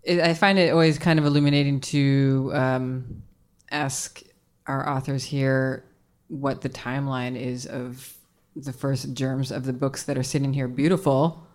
[0.02, 3.22] It, I find it always kind of illuminating to um,
[3.70, 4.22] ask
[4.66, 5.84] our authors here
[6.28, 8.14] what the timeline is of
[8.56, 11.46] the first germs of the books that are sitting here beautiful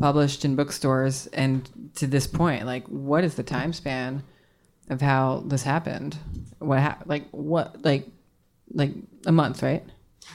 [0.00, 4.22] published in bookstores and to this point like what is the time span
[4.92, 6.16] of how this happened
[6.58, 8.06] what hap- like what like
[8.72, 8.92] like
[9.26, 9.84] a month right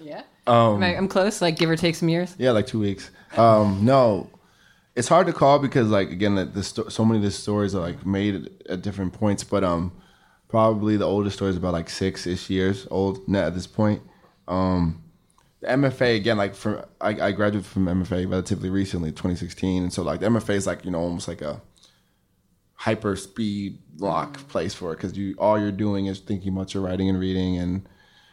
[0.00, 3.10] yeah Am I, i'm close like give or take some years Yeah, like two weeks.
[3.36, 4.28] Um, no,
[4.94, 7.74] it's hard to call because like again, the, the sto- so many of the stories
[7.74, 9.42] are like made at different points.
[9.44, 9.92] But um,
[10.48, 14.02] probably the oldest story is about like six ish years old now at this point.
[14.48, 15.01] Um,
[15.62, 20.02] the MFA again, like for I, I graduated from MFA relatively recently, 2016, and so
[20.02, 21.62] like the MFA is like you know almost like a
[22.74, 24.48] hyper speed lock mm-hmm.
[24.48, 27.56] place for it because you all you're doing is thinking about your writing and reading
[27.56, 27.88] and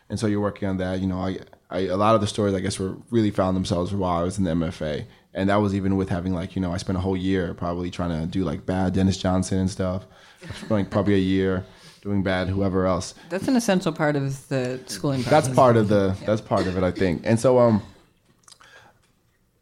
[0.09, 0.99] and so you're working on that.
[1.01, 1.37] You know, I,
[1.69, 4.39] I a lot of the stories I guess were really found themselves while I was
[4.39, 7.01] in the MFA, and that was even with having like you know I spent a
[7.01, 10.07] whole year probably trying to do like bad Denis Johnson and stuff,
[10.69, 11.63] like probably a year
[12.01, 13.13] doing bad whoever else.
[13.29, 16.83] that's an essential part of the schooling That's part of the that's part of it
[16.83, 17.81] I think, and so um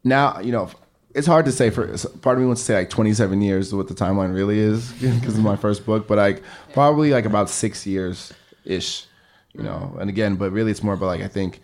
[0.04, 0.70] now you know
[1.14, 1.86] it's hard to say for
[2.18, 4.92] part of me wants to say like 27 years is what the timeline really is
[5.00, 6.42] because of my first book, but like
[6.74, 8.32] probably like about six years
[8.64, 9.06] ish,
[9.54, 9.96] you know.
[9.98, 11.60] And again, but really it's more about like I think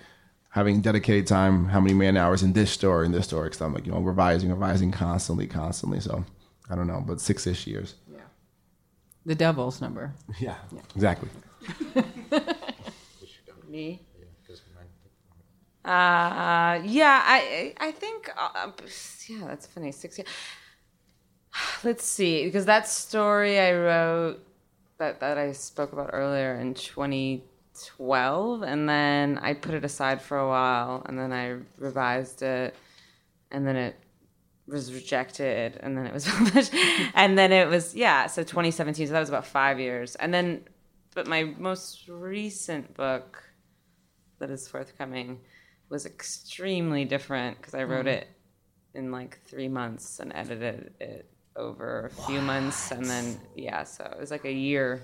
[0.50, 3.74] having dedicated time, how many man hours in this story, in this story, because I'm
[3.74, 6.00] like you know revising, revising constantly, constantly.
[6.00, 6.24] So
[6.70, 7.94] I don't know, but six ish years.
[9.26, 10.56] The devil's number Yeah,
[10.94, 11.28] exactly.
[13.68, 14.02] Me?
[15.84, 18.70] Uh, yeah, I I I think uh,
[19.28, 19.92] yeah, that's funny.
[19.92, 20.28] Six years.
[21.84, 24.40] Let's see, because that story I wrote
[24.98, 30.38] that that I spoke about earlier in 2012, and then I put it aside for
[30.38, 32.74] a while, and then I revised it,
[33.50, 33.96] and then it
[34.66, 36.72] was rejected, and then it was published,
[37.14, 38.26] and then it was yeah.
[38.26, 40.64] So 2017, so that was about five years, and then,
[41.14, 43.42] but my most recent book
[44.38, 45.40] that is forthcoming
[45.88, 48.14] was extremely different because I wrote mm.
[48.14, 48.28] it
[48.94, 54.04] in like three months and edited it over a few months and then yeah so
[54.04, 55.02] it was like a year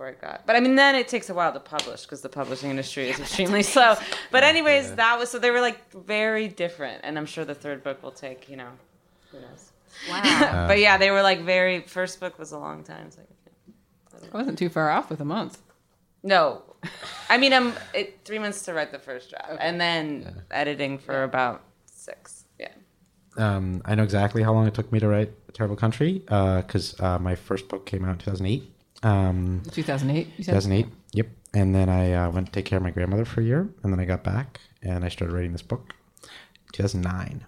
[0.00, 2.28] before it got but i mean then it takes a while to publish because the
[2.28, 3.94] publishing industry is extremely slow.
[4.30, 7.84] but anyways that was so they were like very different and i'm sure the third
[7.84, 8.70] book will take you know
[9.30, 9.72] who knows.
[10.08, 10.64] Wow.
[10.68, 13.20] But yeah they were like very first book was a long time so
[14.32, 15.60] i wasn't too far off with a month.
[16.22, 16.62] No.
[17.28, 21.24] I mean i'm it, three months to write the first draft and then editing for
[21.24, 22.72] about six yeah.
[23.36, 27.18] Um, I know exactly how long it took me to write Terrible Country because uh,
[27.18, 28.79] my first book came out in 2008.
[29.02, 30.86] Um, 2008 2008.
[31.12, 31.28] Yep.
[31.54, 33.92] And then I uh, went to take care of my grandmother for a year, and
[33.92, 35.94] then I got back and I started writing this book.
[36.72, 37.44] 2009.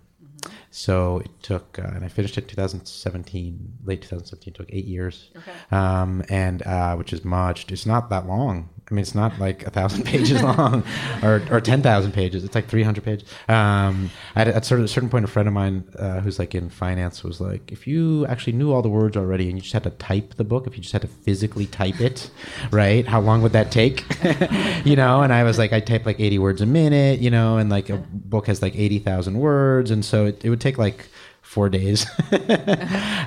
[0.70, 4.52] So it took, uh, and I finished it 2017, late 2017.
[4.52, 5.52] It took eight years, Okay.
[5.70, 7.70] um, and uh, which is much.
[7.70, 8.70] It's not that long.
[8.92, 10.84] I mean, it's not like a thousand pages long,
[11.22, 12.44] or or ten thousand pages.
[12.44, 13.26] It's like three hundred pages.
[13.48, 16.54] Um, at, at sort of a certain point, a friend of mine uh, who's like
[16.54, 19.72] in finance was like, if you actually knew all the words already and you just
[19.72, 22.30] had to type the book, if you just had to physically type it,
[22.70, 23.06] right?
[23.06, 24.04] How long would that take?
[24.84, 25.22] you know?
[25.22, 27.88] And I was like, I type like eighty words a minute, you know, and like
[27.88, 31.08] a book has like eighty thousand words, and so it, it would take like
[31.52, 32.06] four days.
[32.32, 32.38] um,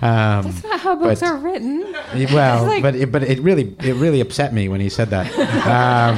[0.01, 1.93] That's not how books but- are written.
[2.33, 5.27] well, like- but it, but it really it really upset me when he said that.
[5.65, 6.17] Um,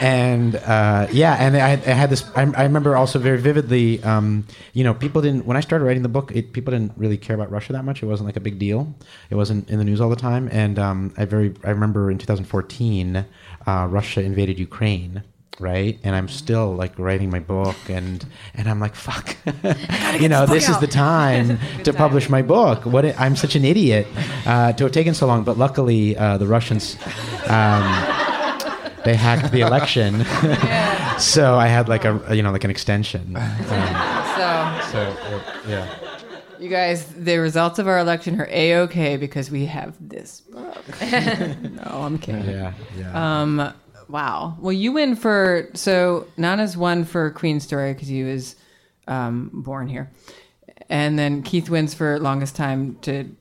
[0.00, 2.24] and uh, yeah, and I, I had this.
[2.34, 4.02] I, I remember also very vividly.
[4.02, 6.32] Um, you know, people didn't when I started writing the book.
[6.34, 8.02] It, people didn't really care about Russia that much.
[8.02, 8.94] It wasn't like a big deal.
[9.28, 10.48] It wasn't in the news all the time.
[10.50, 13.26] And um, I very I remember in 2014,
[13.66, 15.22] uh, Russia invaded Ukraine.
[15.58, 15.98] Right?
[16.04, 19.36] And i'm still like writing my book and and i'm like fuck.
[20.20, 22.84] You know this is the time to publish my book.
[22.86, 24.06] What i i'm such an idiot
[24.46, 26.96] uh, to have taken so long but luckily uh, the russians
[27.48, 27.84] um,
[29.04, 30.24] they hacked the election.
[31.20, 33.36] So i had like a you know like an extension.
[33.36, 33.56] Um,
[34.40, 34.48] So,
[34.92, 35.86] so uh, yeah.
[36.58, 40.82] you guys, the results of our election are a okay because we have this book.
[41.02, 42.48] no, I'm kidding.
[42.48, 43.12] yeah yeah.
[43.42, 43.72] Um,
[44.10, 44.56] wow.
[44.60, 48.56] Well, you win for so Nana's won for Queen Story because he was
[49.06, 50.10] um, born here,
[50.88, 53.34] and then Keith wins for longest time to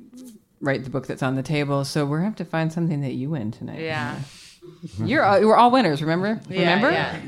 [0.62, 1.86] write the book that's on the table.
[1.86, 3.80] So we're gonna have to find something that you win tonight.
[3.80, 4.20] Yeah.
[5.04, 6.02] You're all, we're all winners.
[6.02, 6.40] Remember?
[6.50, 6.92] Yeah, remember?
[6.92, 7.20] Yeah.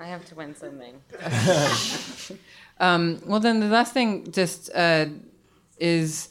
[0.00, 1.00] I have to win something.
[2.80, 5.06] Um, well, then the last thing just uh,
[5.78, 6.28] is.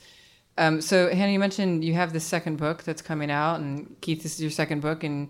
[0.58, 4.24] Um, so, Hannah, you mentioned you have this second book that's coming out, and Keith,
[4.24, 5.30] this is your second book, and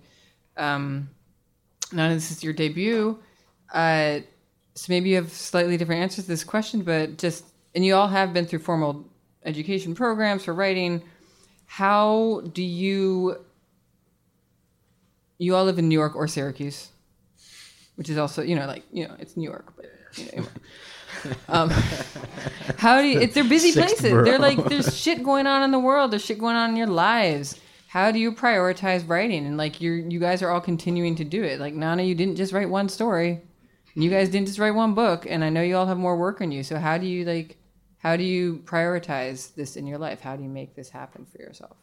[0.56, 1.10] um,
[1.92, 3.18] Nana, this is your debut.
[3.74, 4.20] Uh,
[4.76, 8.08] so maybe you have slightly different answers to this question, but just and you all
[8.08, 9.06] have been through formal
[9.44, 11.02] education programs for writing.
[11.66, 13.38] How do you?
[15.40, 16.90] You all live in New York or Syracuse,
[17.96, 20.48] which is also you know like you know it's New York, but you know,
[21.50, 21.70] um,
[22.78, 23.20] how do you?
[23.20, 24.24] It's they're busy Sixth places.
[24.26, 26.12] They're like there's shit going on in the world.
[26.12, 27.60] There's shit going on in your lives.
[27.88, 29.46] How do you prioritize writing?
[29.46, 31.60] And like you're you guys are all continuing to do it.
[31.60, 33.42] Like Nana, you didn't just write one story.
[33.96, 35.26] You guys didn't just write one book.
[35.28, 36.64] And I know you all have more work on you.
[36.64, 37.58] So how do you like?
[38.00, 40.22] How do you prioritize this in your life?
[40.22, 41.78] How do you make this happen for yourself?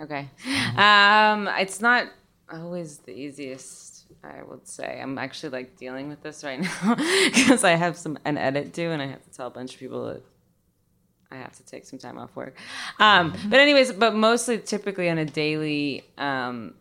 [0.00, 0.30] Okay.
[0.76, 2.08] Um, it's not
[2.52, 5.00] always the easiest, I would say.
[5.02, 8.90] I'm actually like dealing with this right now because I have some an edit due
[8.90, 10.22] and I have to tell a bunch of people that
[11.30, 12.56] I have to take some time off work.
[13.00, 16.74] Um, but anyways, but mostly typically on a daily um,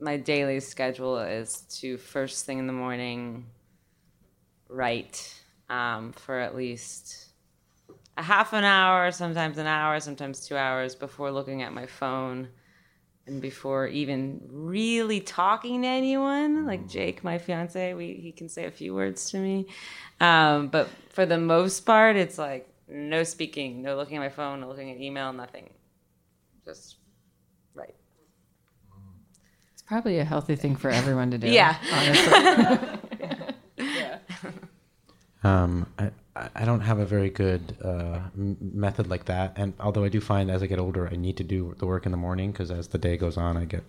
[0.00, 3.46] my daily schedule is to first thing in the morning
[4.68, 5.34] write
[5.68, 7.30] um, for at least
[8.16, 12.48] a half an hour, sometimes an hour, sometimes two hours before looking at my phone
[13.26, 16.66] and before even really talking to anyone.
[16.66, 19.66] Like Jake, my fiance, we he can say a few words to me,
[20.20, 24.60] um, but for the most part, it's like no speaking, no looking at my phone,
[24.60, 25.70] no looking at email, nothing.
[26.64, 26.96] Just
[27.74, 27.94] right.
[29.72, 31.48] It's probably a healthy thing for everyone to do.
[31.48, 31.76] Yeah.
[31.92, 32.98] honestly.
[33.78, 34.18] Yeah.
[35.44, 39.74] Um, I, I I don't have a very good uh, m- method like that, and
[39.80, 42.12] although I do find as I get older, I need to do the work in
[42.12, 43.84] the morning because as the day goes on, I get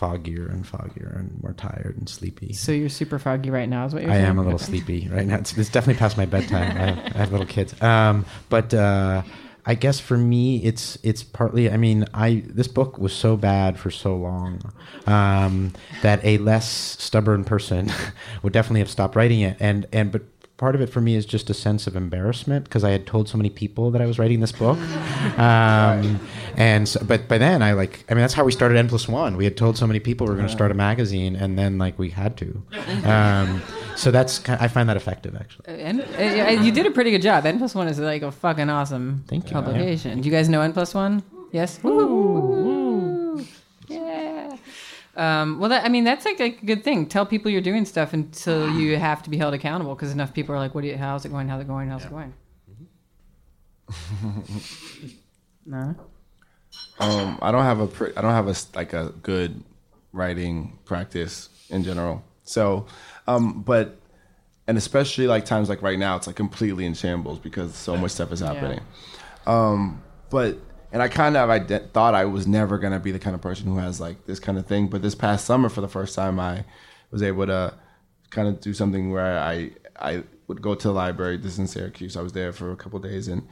[0.00, 2.52] foggier and foggier and more tired and sleepy.
[2.54, 4.26] so you're super foggy right now, is what you're I saying?
[4.26, 5.36] am a little sleepy right now.
[5.36, 6.76] It's, it's definitely past my bedtime.
[6.76, 7.80] I have, I have little kids.
[7.82, 9.22] Um, but uh,
[9.66, 11.70] I guess for me, it's it's partly.
[11.70, 14.72] I mean, I this book was so bad for so long
[15.06, 16.66] um, that a less
[16.98, 17.92] stubborn person
[18.42, 19.58] would definitely have stopped writing it.
[19.60, 20.22] And and but
[20.56, 23.28] part of it for me is just a sense of embarrassment because I had told
[23.28, 24.78] so many people that I was writing this book.
[25.36, 26.18] Um,
[26.56, 29.08] and so, but by then I like I mean that's how we started N plus
[29.08, 29.36] one.
[29.36, 31.78] We had told so many people we are going to start a magazine, and then
[31.78, 32.62] like we had to.
[33.04, 33.62] Um,
[33.96, 35.80] so that's ki- I find that effective actually.
[35.80, 37.46] And uh, you did a pretty good job.
[37.46, 39.52] N plus one is like a fucking awesome Thank you.
[39.52, 40.20] publication.
[40.20, 41.22] Do you guys know N plus one?
[41.52, 41.82] Yes.
[41.82, 43.44] Woo.
[43.88, 44.56] Yeah.
[45.16, 47.06] Um, well, that, I mean, that's like a good thing.
[47.06, 50.54] Tell people you're doing stuff until you have to be held accountable because enough people
[50.54, 50.96] are like, "What do you?
[50.96, 51.48] How's it going?
[51.48, 51.88] How's it going?
[51.90, 52.32] How's it going?"
[55.66, 55.96] no.
[57.00, 59.64] Um, I don't have a I don't have a like a good
[60.12, 62.22] writing practice in general.
[62.44, 62.86] So,
[63.26, 63.96] um, but
[64.66, 68.12] and especially like times like right now, it's like completely in shambles because so much
[68.12, 68.80] stuff is happening.
[69.46, 70.58] Um, but
[70.92, 73.66] and I kind of I thought I was never gonna be the kind of person
[73.66, 74.88] who has like this kind of thing.
[74.88, 76.64] But this past summer, for the first time, I
[77.10, 77.74] was able to
[78.28, 81.38] kind of do something where I I would go to the library.
[81.38, 82.16] This is in Syracuse.
[82.16, 83.48] I was there for a couple of days and.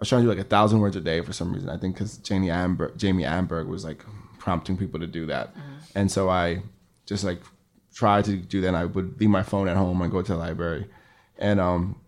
[0.00, 1.68] I was trying to do like a thousand words a day for some reason.
[1.68, 4.02] I think because Jami Attenberg, Jami Attenberg was like
[4.38, 5.54] prompting people to do that,
[5.94, 6.62] and so I
[7.04, 7.42] just like
[7.94, 8.68] tried to do that.
[8.68, 10.86] And I would leave my phone at home and go to the library,
[11.36, 12.00] and um,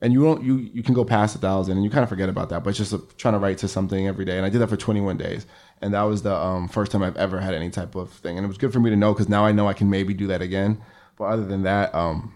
[0.00, 2.28] and you don't you you can go past a thousand and you kind of forget
[2.28, 2.64] about that.
[2.64, 4.76] But just uh, trying to write to something every day, and I did that for
[4.76, 5.46] 21 days,
[5.80, 8.44] and that was the um, first time I've ever had any type of thing, and
[8.44, 10.26] it was good for me to know because now I know I can maybe do
[10.26, 10.82] that again.
[11.16, 12.34] But other than that, um,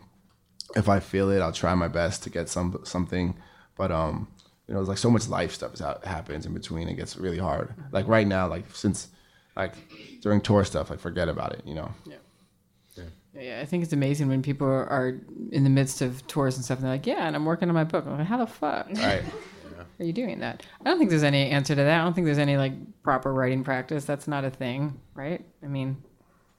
[0.76, 3.36] if I feel it, I'll try my best to get some something.
[3.76, 4.28] But um,
[4.68, 6.88] you know, there's like so much life stuff is ha- happens in between.
[6.88, 7.72] It gets really hard.
[7.90, 9.08] Like right now, like since
[9.56, 9.72] like
[10.20, 11.62] during tour stuff, like forget about it.
[11.64, 11.90] You know.
[12.06, 13.04] Yeah,
[13.34, 15.18] Yeah, I think it's amazing when people are
[15.50, 17.74] in the midst of tours and stuff, and they're like, "Yeah," and I'm working on
[17.74, 18.04] my book.
[18.06, 19.22] I'm like, "How the fuck?" Right.
[20.00, 20.62] are you doing that?
[20.80, 22.00] I don't think there's any answer to that.
[22.00, 24.04] I don't think there's any like proper writing practice.
[24.04, 25.44] That's not a thing, right?
[25.62, 25.96] I mean,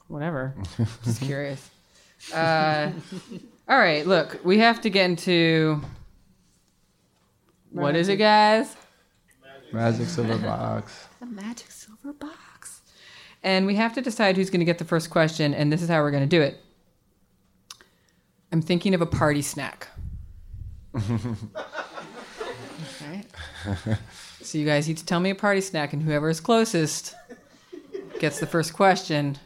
[0.07, 0.55] whatever.
[1.03, 1.69] Just curious.
[2.33, 2.91] Uh,
[3.69, 5.81] all right, look, we have to get into
[7.71, 8.75] what is it, guys?
[9.71, 11.07] Magic silver box.
[11.19, 12.81] The magic silver box.
[13.43, 15.89] And we have to decide who's going to get the first question, and this is
[15.89, 16.59] how we're going to do it.
[18.51, 19.87] I'm thinking of a party snack.
[20.95, 21.23] okay.
[24.41, 27.15] So you guys need to tell me a party snack, and whoever is closest
[28.19, 29.37] gets the first question.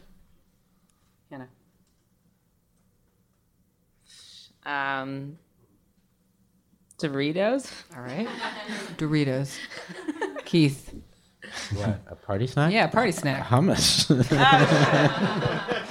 [1.30, 1.48] Hannah.
[4.64, 5.38] Um,
[7.08, 7.70] Doritos.
[7.96, 8.26] All right.
[8.96, 9.56] Doritos.
[10.44, 10.94] Keith.
[11.74, 12.00] What?
[12.08, 12.72] A party snack?
[12.72, 13.44] Yeah, a party snack.
[13.52, 14.08] Hummus.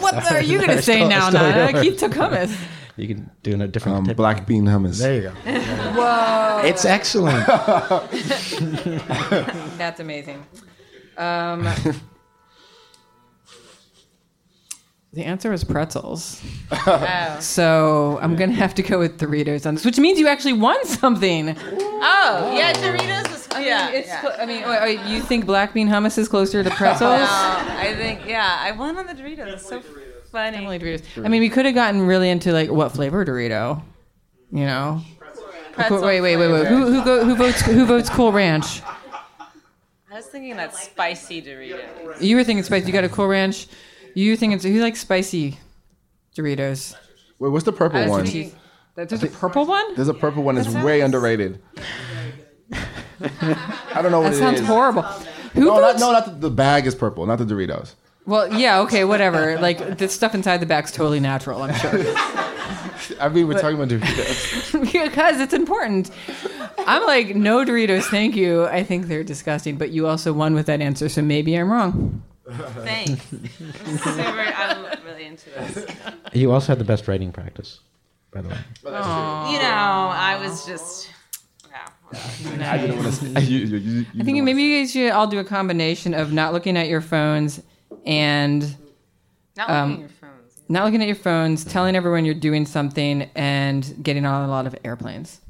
[0.00, 1.70] What are you going to say stole- now, I Nana?
[1.72, 1.82] yours.
[1.82, 2.54] Keith took hummus.
[2.96, 4.98] you can do a different Um, type- black bean hummus.
[4.98, 5.30] There you go.
[5.30, 6.60] Whoa.
[6.64, 7.46] It's excellent.
[9.78, 10.44] That's amazing.
[11.16, 11.66] Um,
[15.14, 16.42] the answer is pretzels.
[16.70, 17.36] Oh.
[17.40, 20.54] So I'm going to have to go with Doritos on this, which means you actually
[20.54, 21.56] won something.
[21.58, 23.48] Oh, yeah, Doritos is.
[23.64, 24.20] yeah, It's yeah.
[24.20, 27.20] cl- I mean, wait, wait, you think black bean hummus is closer to pretzels?
[27.20, 29.54] No, I think yeah, I won on the Doritos.
[29.54, 30.02] It's so funny.
[30.32, 31.24] Definitely Doritos.
[31.24, 33.80] I mean, we could have gotten really into like what flavor Dorito,
[34.50, 35.00] you know?
[35.72, 36.66] Pretzel wait, wait, wait, wait.
[36.66, 36.68] flavor.
[36.68, 38.80] Who who go, who votes who votes Cool Ranch?
[40.10, 42.20] I was thinking that spicy Dorito.
[42.20, 42.86] You were thinking spicy.
[42.86, 43.66] You got a Cool Ranch.
[44.14, 45.58] You think it's who likes spicy
[46.36, 46.94] Doritos?
[47.38, 48.24] Wait, what's the purple I one?
[48.24, 49.94] that- There's a purple one.
[49.94, 51.60] There's a purple one that's way underrated.
[53.20, 54.66] I don't know what That it sounds is.
[54.66, 55.02] horrible.
[55.02, 56.00] Who No, not, votes?
[56.00, 57.94] no, not the, the bag is purple, not the Doritos.
[58.26, 59.58] Well, yeah, okay, whatever.
[59.58, 61.62] Like the stuff inside the bag's totally natural.
[61.62, 61.90] I'm sure
[63.20, 64.92] I mean, we're talking about Doritos.
[64.92, 66.10] because it's important.
[66.86, 68.64] I'm like, no Doritos, thank you.
[68.66, 69.76] I think they're disgusting.
[69.76, 72.22] But you also won with that answer, so maybe I'm wrong.
[72.50, 73.24] Thanks.
[73.28, 75.86] Super, I'm really into this.
[76.32, 77.80] You also had the best writing practice,
[78.32, 78.58] by the way.
[78.84, 78.92] You know,
[80.12, 81.08] I was just.
[81.70, 82.70] Yeah.
[82.70, 83.40] I didn't want to.
[83.40, 86.52] You, you, you, I think maybe you guys should all do a combination of not
[86.52, 87.62] looking at your phones
[88.04, 88.76] and
[89.56, 90.62] Not Um, looking at your phones.
[90.68, 94.66] not looking at your phones, telling everyone you're doing something, and getting on a lot
[94.66, 95.40] of airplanes.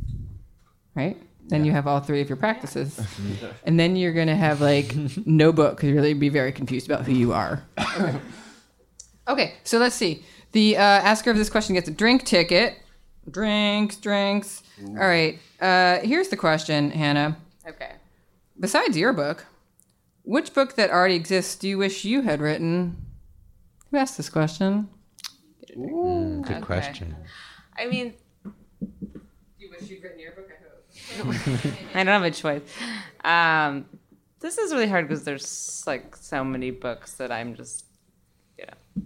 [0.94, 1.16] Right?
[1.48, 2.98] Then you have all three of your practices.
[3.64, 4.94] and then you're going to have like
[5.26, 7.62] no book because you're really be very confused about who you are.
[7.78, 8.18] Okay.
[9.28, 10.24] okay, so let's see.
[10.52, 12.78] The uh, asker of this question gets a drink ticket.
[13.30, 14.62] Drinks, drinks.
[14.86, 15.38] All right.
[15.60, 17.36] Uh, here's the question, Hannah.
[17.66, 17.92] Okay.
[18.58, 19.46] Besides your book,
[20.22, 22.96] which book that already exists do you wish you had written?
[23.90, 24.88] Who asked this question?
[25.68, 26.60] Good Okay.
[26.60, 27.16] question.
[27.76, 28.52] I mean, do
[29.58, 30.50] You wish you'd written your book,
[31.94, 32.62] I don't have a choice.
[33.24, 33.86] Um,
[34.40, 37.84] this is really hard because there's like so many books that I'm just,
[38.58, 39.04] you know.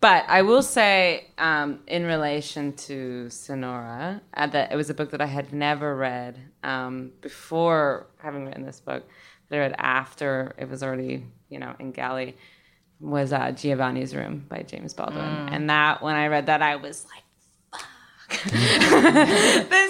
[0.00, 5.10] But I will say, um, in relation to Sonora, uh, that it was a book
[5.10, 9.04] that I had never read um, before having written this book.
[9.48, 12.36] That I read after it was already, you know, in galley.
[12.98, 17.06] Was uh, Giovanni's Room by James Baldwin, and that when I read that, I was
[17.72, 17.80] like,
[18.50, 19.89] this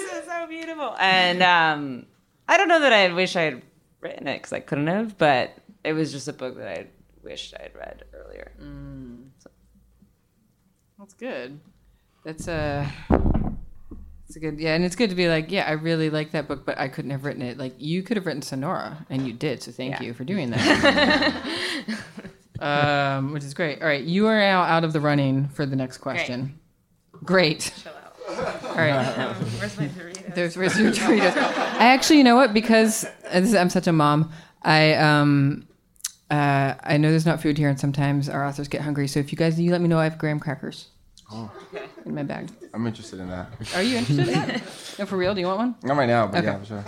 [0.51, 0.95] beautiful.
[0.99, 2.05] And um,
[2.47, 3.61] I don't know that I wish I had
[4.01, 6.87] written it because I couldn't have, but it was just a book that I
[7.23, 8.51] wished I had read earlier.
[10.99, 11.59] That's good.
[12.23, 12.91] That's a.
[14.27, 16.47] It's a good, yeah, and it's good to be like, yeah, I really like that
[16.47, 17.57] book, but I couldn't have written it.
[17.57, 20.03] Like you could have written Sonora, and you did, so thank Yeah.
[20.03, 21.45] you for doing that.
[22.61, 23.81] um, which is great.
[23.81, 26.57] All right, you are now out of the running for the next question.
[27.25, 27.73] Great.
[28.29, 29.33] All right.
[29.59, 29.89] Where's my?
[30.35, 31.35] There's where's your Doritos?
[31.37, 32.53] I actually, you know what?
[32.53, 33.01] Because
[33.33, 35.67] this is, I'm such a mom, I um,
[36.29, 39.07] uh, I know there's not food here, and sometimes our authors get hungry.
[39.07, 39.99] So if you guys, you let me know.
[39.99, 40.87] I have graham crackers
[41.33, 41.49] Oh.
[42.05, 42.49] in my bag.
[42.73, 43.47] I'm interested in that.
[43.75, 44.61] Are you interested in that?
[44.99, 45.33] No, for real?
[45.33, 45.75] Do you want one?
[45.83, 46.47] Not right now, but Okay.
[46.47, 46.83] yeah, for sure.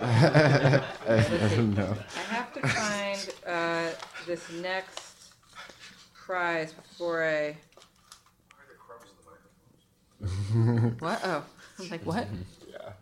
[0.00, 0.82] I,
[1.50, 1.96] I don't know.
[2.16, 3.90] I have to find uh,
[4.26, 5.32] this next
[6.14, 7.56] prize before I.
[11.00, 11.20] what?
[11.24, 11.44] Oh,
[11.80, 12.26] I'm like what?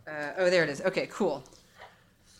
[0.07, 0.81] Uh, oh, there it is.
[0.81, 1.43] Okay, cool.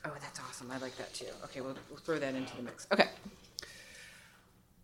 [0.04, 0.72] Oh, that's awesome.
[0.72, 1.28] I like that too.
[1.46, 2.88] Okay, we'll, we'll throw that into the mix.
[2.92, 3.08] Okay.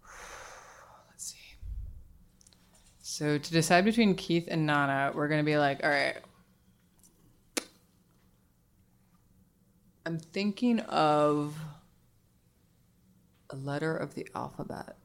[1.09, 1.55] Let's see.
[3.01, 6.17] So to decide between Keith and Nana, we're gonna be like, all right.
[10.05, 11.57] I'm thinking of
[13.49, 14.95] a letter of the alphabet.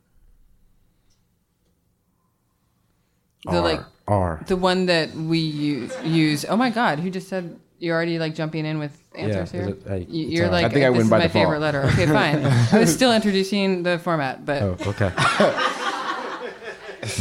[3.46, 3.80] R, like
[4.11, 4.42] R.
[4.46, 6.44] the one that we use, use.
[6.48, 6.98] Oh my God!
[6.98, 9.68] Who just said you're already like jumping in with answers is here.
[9.68, 10.62] it- I- You- it's You're all right.
[10.64, 11.44] like, I think I this win is by my default.
[11.44, 11.82] favorite letter.
[11.84, 12.44] Okay, fine.
[12.44, 15.06] I was still introducing the format, but Oh, okay.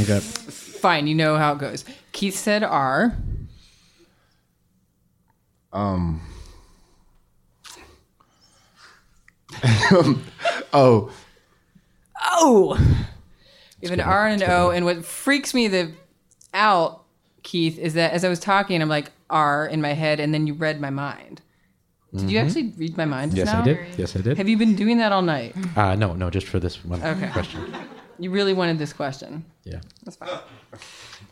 [0.02, 0.20] okay.
[0.20, 1.08] fine.
[1.08, 1.86] You know how it goes.
[2.12, 3.16] Keith said R.
[5.72, 6.22] Um.
[10.74, 11.12] oh,
[12.22, 12.78] Oh,
[13.82, 15.94] we have an R and an O, and what freaks me the
[16.54, 17.04] out,
[17.44, 20.48] Keith, is that as I was talking, I'm like R in my head, and then
[20.48, 21.42] you read my mind.
[22.14, 23.34] Did you actually read my mind?
[23.34, 23.78] Yes, I did.
[23.96, 24.38] Yes, I did.
[24.38, 25.56] Have you been doing that all night?
[25.78, 27.30] Uh, no, no, just for this one Okay.
[27.30, 27.74] question.
[28.22, 29.46] You really wanted this question.
[29.64, 29.80] Yeah.
[30.04, 30.40] That's fine.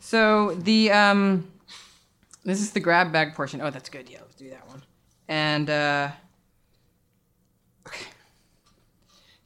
[0.00, 1.46] So the um,
[2.44, 3.60] this is the grab bag portion.
[3.60, 4.08] Oh, that's good.
[4.08, 4.82] Yeah, let's do that one.
[5.28, 6.08] And uh,
[7.86, 8.06] okay.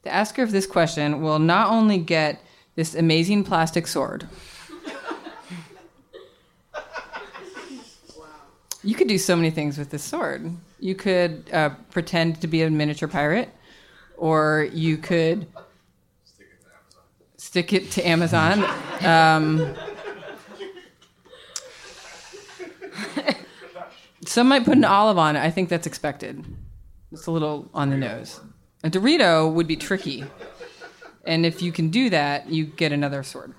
[0.03, 2.41] the asker of this question will not only get
[2.75, 4.25] this amazing plastic sword.
[8.83, 10.51] You could do so many things with this sword.
[10.79, 13.49] You could uh, pretend to be a miniature pirate,
[14.17, 15.47] or you could
[17.37, 18.65] stick it to Amazon.
[19.03, 19.75] Um,
[24.25, 25.41] some might put an olive on it.
[25.41, 26.45] I think that's expected.
[27.11, 28.39] It's a little on the nose.
[28.81, 30.23] A Dorito would be tricky.
[31.25, 33.53] And if you can do that, you get another sword.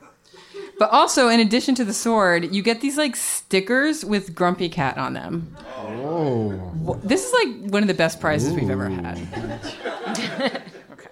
[0.78, 4.98] But also, in addition to the sword, you get these like stickers with Grumpy Cat
[4.98, 5.54] on them.
[5.76, 6.98] Oh.
[7.02, 9.18] This is like one of the best prizes we've ever had.
[10.92, 11.08] okay.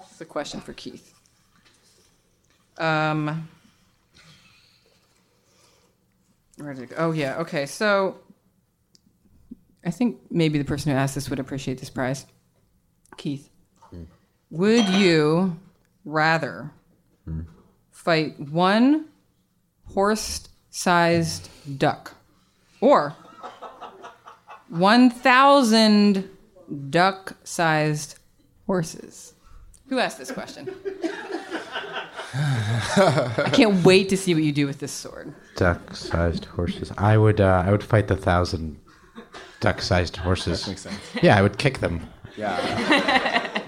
[0.00, 1.14] It's a question for Keith.
[2.78, 3.48] Um,
[6.56, 6.96] where did it go?
[6.98, 7.38] Oh, yeah.
[7.38, 7.66] Okay.
[7.66, 8.16] So
[9.84, 12.26] I think maybe the person who asked this would appreciate this prize.
[13.16, 13.50] Keith,
[14.50, 15.56] would you
[16.04, 16.70] rather
[18.04, 19.04] fight one
[19.92, 22.14] horse sized duck
[22.80, 23.14] or
[24.70, 26.28] 1,000
[26.88, 28.18] duck sized
[28.66, 29.34] horses?
[29.88, 30.70] Who asked this question?
[32.34, 35.34] I can't wait to see what you do with this sword.
[35.56, 36.92] Duck-sized horses.
[36.96, 37.40] I would.
[37.40, 38.78] Uh, I would fight the thousand
[39.58, 40.66] duck-sized horses.
[40.68, 40.96] makes sense.
[41.22, 42.08] Yeah, I would kick them.
[42.36, 42.56] Yeah.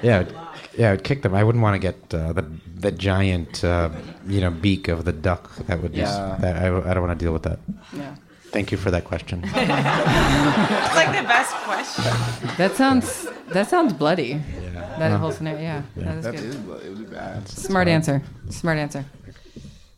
[0.02, 0.34] Yeah, I would,
[0.76, 1.34] yeah, I would kick them.
[1.34, 2.44] I wouldn't want to get uh, the
[2.76, 3.90] the giant, uh,
[4.26, 5.54] you know, beak of the duck.
[5.66, 5.92] That would.
[5.94, 6.36] Just, Yeah.
[6.40, 7.58] that I, I don't want to deal with that.
[7.96, 8.14] Yeah.
[8.50, 9.42] Thank you for that question.
[9.46, 12.04] It's like the best question.
[12.58, 14.40] That sounds that sounds bloody.
[14.62, 14.96] Yeah.
[14.98, 15.82] That whole scenario, yeah.
[15.96, 16.54] That is That good.
[16.84, 17.48] it would be bad.
[17.48, 18.22] Smart answer.
[18.50, 19.04] Smart answer.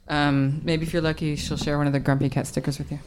[0.07, 2.99] Um, maybe if you're lucky, she'll share one of the Grumpy Cat stickers with you.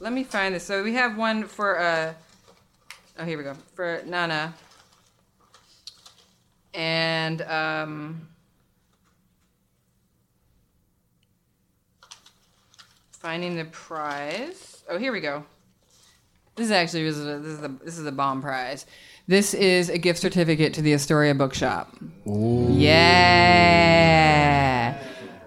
[0.00, 0.64] Let me find this.
[0.64, 2.12] So we have one for uh
[3.18, 4.52] oh here we go for Nana.
[6.76, 8.28] And um,
[13.10, 14.84] finding the prize.
[14.88, 15.44] Oh, here we go.
[16.54, 18.86] This is actually this is a, this is a, this is a bomb prize.
[19.26, 21.96] This is a gift certificate to the Astoria Bookshop.
[22.26, 23.16] Yeah.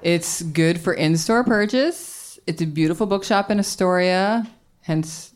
[0.01, 2.39] It's good for in-store purchase.
[2.47, 4.47] It's a beautiful bookshop in Astoria,
[4.81, 5.33] hence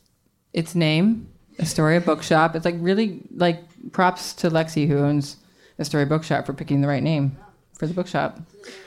[0.52, 1.28] its name,
[1.60, 2.56] Astoria Bookshop.
[2.56, 5.36] It's like really like props to Lexi who owns
[5.78, 7.36] Astoria Bookshop for picking the right name
[7.78, 8.38] for the bookshop.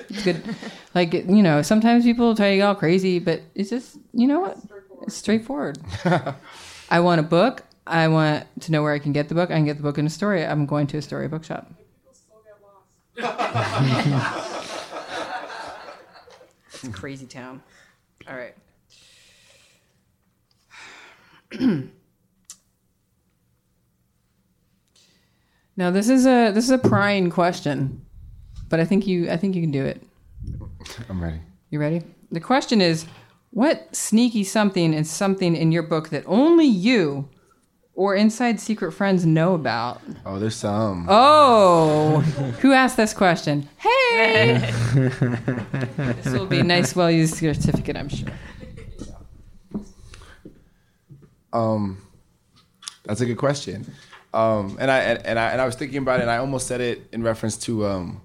[0.09, 0.41] It's good.
[0.95, 4.57] like you know, sometimes people tell you all crazy, but it's just you know what?
[5.03, 5.79] It's straightforward.
[6.89, 7.63] I want a book.
[7.85, 9.49] I want to know where I can get the book.
[9.51, 10.49] I can get the book in Astoria.
[10.49, 11.71] I'm going to Astoria Bookshop.
[16.73, 17.63] It's crazy town.
[18.27, 18.55] All right.
[25.78, 28.05] now this is a this is a prying question,
[28.67, 30.01] but I think you I think you can do it.
[31.07, 31.39] I'm ready.
[31.69, 32.01] You ready?
[32.32, 33.05] The question is,
[33.51, 37.30] what sneaky something is something in your book that only you
[37.93, 40.01] or inside secret friends know about?
[40.25, 41.05] Oh, there's some.
[41.09, 42.21] Oh,
[42.61, 43.67] who asked this question?
[43.78, 44.71] Hey!
[45.97, 48.30] this will be a nice, well used certificate, I'm sure.
[51.53, 51.97] Um,
[53.05, 53.91] that's a good question.
[54.34, 56.82] Um, and I and, I and I was thinking about it, and I almost said
[56.82, 58.21] it in reference to um,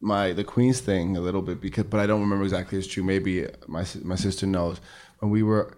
[0.00, 2.78] my the Queens thing a little bit because, but I don't remember exactly.
[2.78, 3.02] It's true.
[3.02, 4.80] Maybe my my sister knows
[5.18, 5.76] when we were.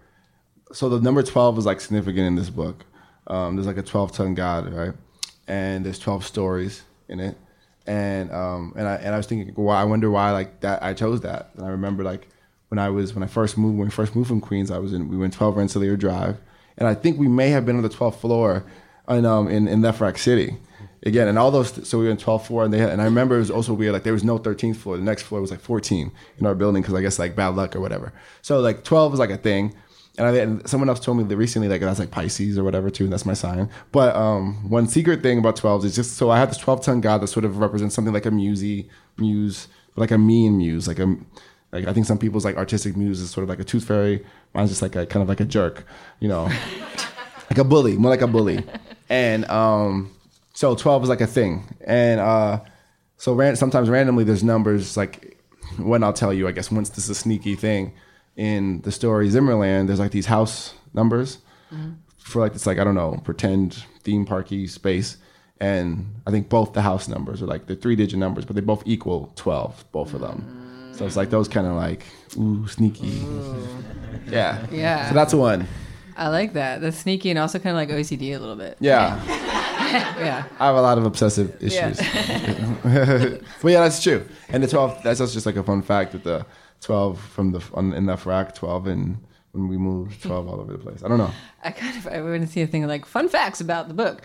[0.72, 2.85] So the number twelve is like significant in this book.
[3.27, 4.95] Um, there's like a twelve ton God, right?
[5.49, 7.37] And there's twelve stories in it,
[7.87, 10.95] and um, and I and I was thinking, well, I wonder why like that I
[10.95, 11.51] chose that.
[11.57, 12.29] And I remember like
[12.68, 14.93] when I was when I first moved when we first moved from Queens, I was
[14.93, 16.39] in we in 12 Rensselaer Drive,
[16.79, 18.64] and I think we may have been on the 12th floor
[19.09, 20.57] in um in, in Lefrak City,
[21.07, 21.89] again, and all those.
[21.89, 23.73] So we were in 12th floor, and they had, and I remember it was also
[23.73, 23.93] weird.
[23.93, 24.97] Like there was no 13th floor.
[24.97, 27.77] The next floor was like 14 in our building because I guess like bad luck
[27.77, 28.13] or whatever.
[28.43, 29.75] So like 12 was like a thing.
[30.19, 32.89] And, I, and someone else told me that recently, like that's like Pisces or whatever
[32.89, 33.69] too, and that's my sign.
[33.93, 37.01] But um, one secret thing about 12s is just so I have this 12 ton
[37.01, 38.89] god that sort of represents something like a musey
[39.19, 41.17] muse, like a mean muse, like a
[41.73, 44.25] like I think some people's like artistic muse is sort of like a tooth fairy.
[44.55, 45.85] Mine's just like a kind of like a jerk,
[46.21, 46.45] you know,
[47.51, 48.65] like a bully, more like a bully.
[49.09, 50.11] And um,
[50.55, 52.61] so 12 is like a thing, and uh,
[53.19, 55.39] so ran- sometimes randomly there's numbers like
[55.79, 57.93] when I'll tell you, I guess once this is a sneaky thing
[58.37, 61.39] in the story Zimmer Land, there's like these house numbers
[62.19, 65.17] for like this like I don't know pretend theme parky space,
[65.61, 68.63] and I think both the house numbers are like the three digit numbers, but they
[68.63, 70.93] both equal twelve, both of them.
[70.93, 72.05] So it's like those kind of like
[72.39, 73.25] ooh sneaky,
[74.31, 75.09] yeah, Yeah.
[75.09, 75.67] So that's one,
[76.17, 76.81] I like that.
[76.81, 78.77] That's sneaky and also kind of like OCD a little bit.
[78.81, 79.21] yeah.
[79.87, 80.45] Yeah.
[80.59, 82.75] I have a lot of obsessive issues, Yeah.
[83.62, 84.27] but yeah, that's true.
[84.49, 86.45] And the twelve, that's also just like a fun fact that the
[86.81, 89.17] twelve from the on, in the rack twelve and
[89.53, 91.03] when we moved twelve all over the place.
[91.05, 91.31] I don't know.
[91.62, 94.23] I kind of I want to see a thing like fun facts about the book.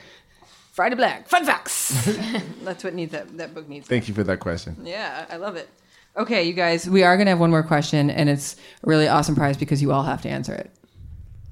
[0.74, 1.90] Friday Black, fun facts.
[2.64, 3.88] That's what needs that that book needs.
[3.88, 4.76] Thank you for that question.
[4.84, 5.70] Yeah, I love it.
[6.18, 9.08] Okay, you guys, we are going to have one more question, and it's a really
[9.08, 10.72] awesome prize because you all have to answer it.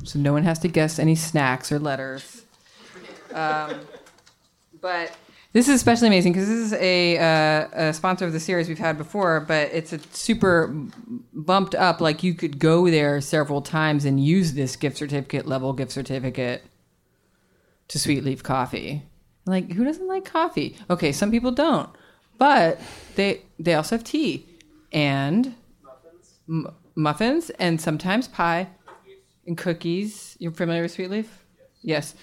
[0.04, 2.44] So no one has to guess any snacks or letters.
[3.34, 3.82] Um,
[4.82, 5.16] but
[5.52, 8.80] this is especially amazing because this is a, uh, a sponsor of the series we've
[8.80, 10.74] had before, but it's a super
[11.34, 12.02] bumped up.
[12.02, 16.64] Like you could go there several times and use this gift certificate level gift certificate
[17.90, 19.04] to Sweet Leaf Coffee.
[19.46, 20.78] Like, who doesn't like coffee?
[20.90, 21.90] Okay, some people don't,
[22.38, 22.80] but
[23.16, 24.46] they they also have tea
[24.92, 28.68] and muffins, muffins and sometimes pie
[29.50, 30.38] and cookies.
[30.40, 31.46] You're familiar with Sweet Leaf?
[31.82, 32.14] Yes,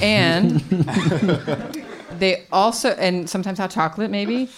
[0.00, 0.60] and
[2.18, 4.48] they also and sometimes hot chocolate maybe,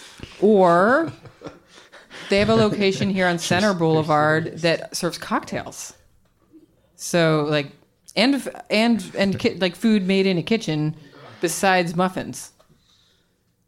[0.40, 1.12] or
[2.28, 5.94] they have a location here on Center Boulevard that serves cocktails.
[6.96, 7.72] So like
[8.14, 10.96] and and and ki- like food made in a kitchen
[11.40, 12.52] besides muffins.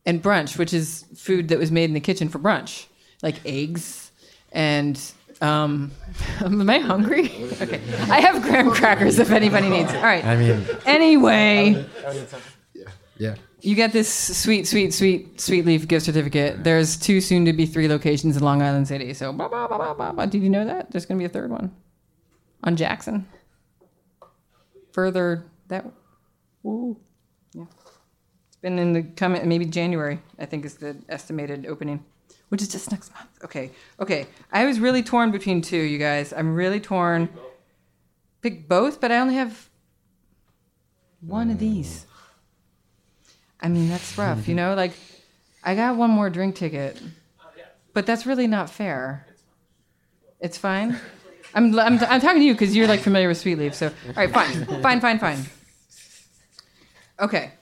[0.06, 2.86] And brunch, which is food that was made in the kitchen for brunch,
[3.22, 4.10] like eggs
[4.52, 5.00] and
[5.42, 5.90] um
[6.40, 7.30] am I hungry?
[7.60, 7.80] Okay.
[8.10, 9.92] I have graham crackers if anybody needs.
[9.92, 10.24] All right.
[10.24, 11.84] I mean, Anyway,
[13.16, 13.34] yeah.
[13.60, 16.62] you get this sweet, sweet, sweet, sweet leaf gift certificate.
[16.64, 19.12] There's two, soon to be three locations in Long Island City.
[19.14, 20.26] So, blah, blah, blah, blah, blah, blah.
[20.26, 20.90] did you know that?
[20.90, 21.72] There's going to be a third one
[22.62, 23.26] on Jackson.
[24.92, 25.84] Further, that,
[26.64, 26.96] ooh,
[27.52, 27.64] yeah.
[28.48, 32.04] It's been in the comment, maybe January, I think is the estimated opening,
[32.48, 33.28] which is just next month.
[33.42, 34.26] Okay, okay.
[34.52, 36.32] I was really torn between two, you guys.
[36.32, 37.28] I'm really torn.
[38.42, 39.68] Pick both, but I only have
[41.20, 42.06] one of these.
[43.60, 44.74] I mean, that's rough, you know?
[44.74, 44.92] Like,
[45.62, 47.00] I got one more drink ticket,
[47.94, 49.26] but that's really not fair.
[50.40, 51.00] It's fine.
[51.54, 53.74] I'm, I'm, I'm talking to you because you're like familiar with Sweet Leaf.
[53.74, 54.66] So, all right, fine.
[54.82, 55.38] Fine, fine, fine.
[57.20, 57.52] Okay.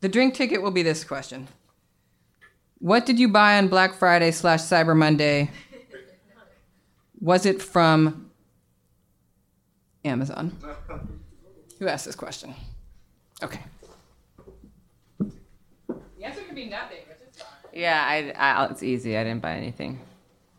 [0.00, 1.48] The drink ticket will be this question
[2.80, 5.50] What did you buy on Black Friday slash Cyber Monday?
[7.20, 8.30] Was it from
[10.04, 10.56] Amazon?
[11.80, 12.54] Who asked this question?
[13.42, 13.60] Okay.
[15.18, 17.48] The answer could be nothing, which is fine.
[17.72, 19.16] Yeah, I, I, it's easy.
[19.16, 20.00] I didn't buy anything.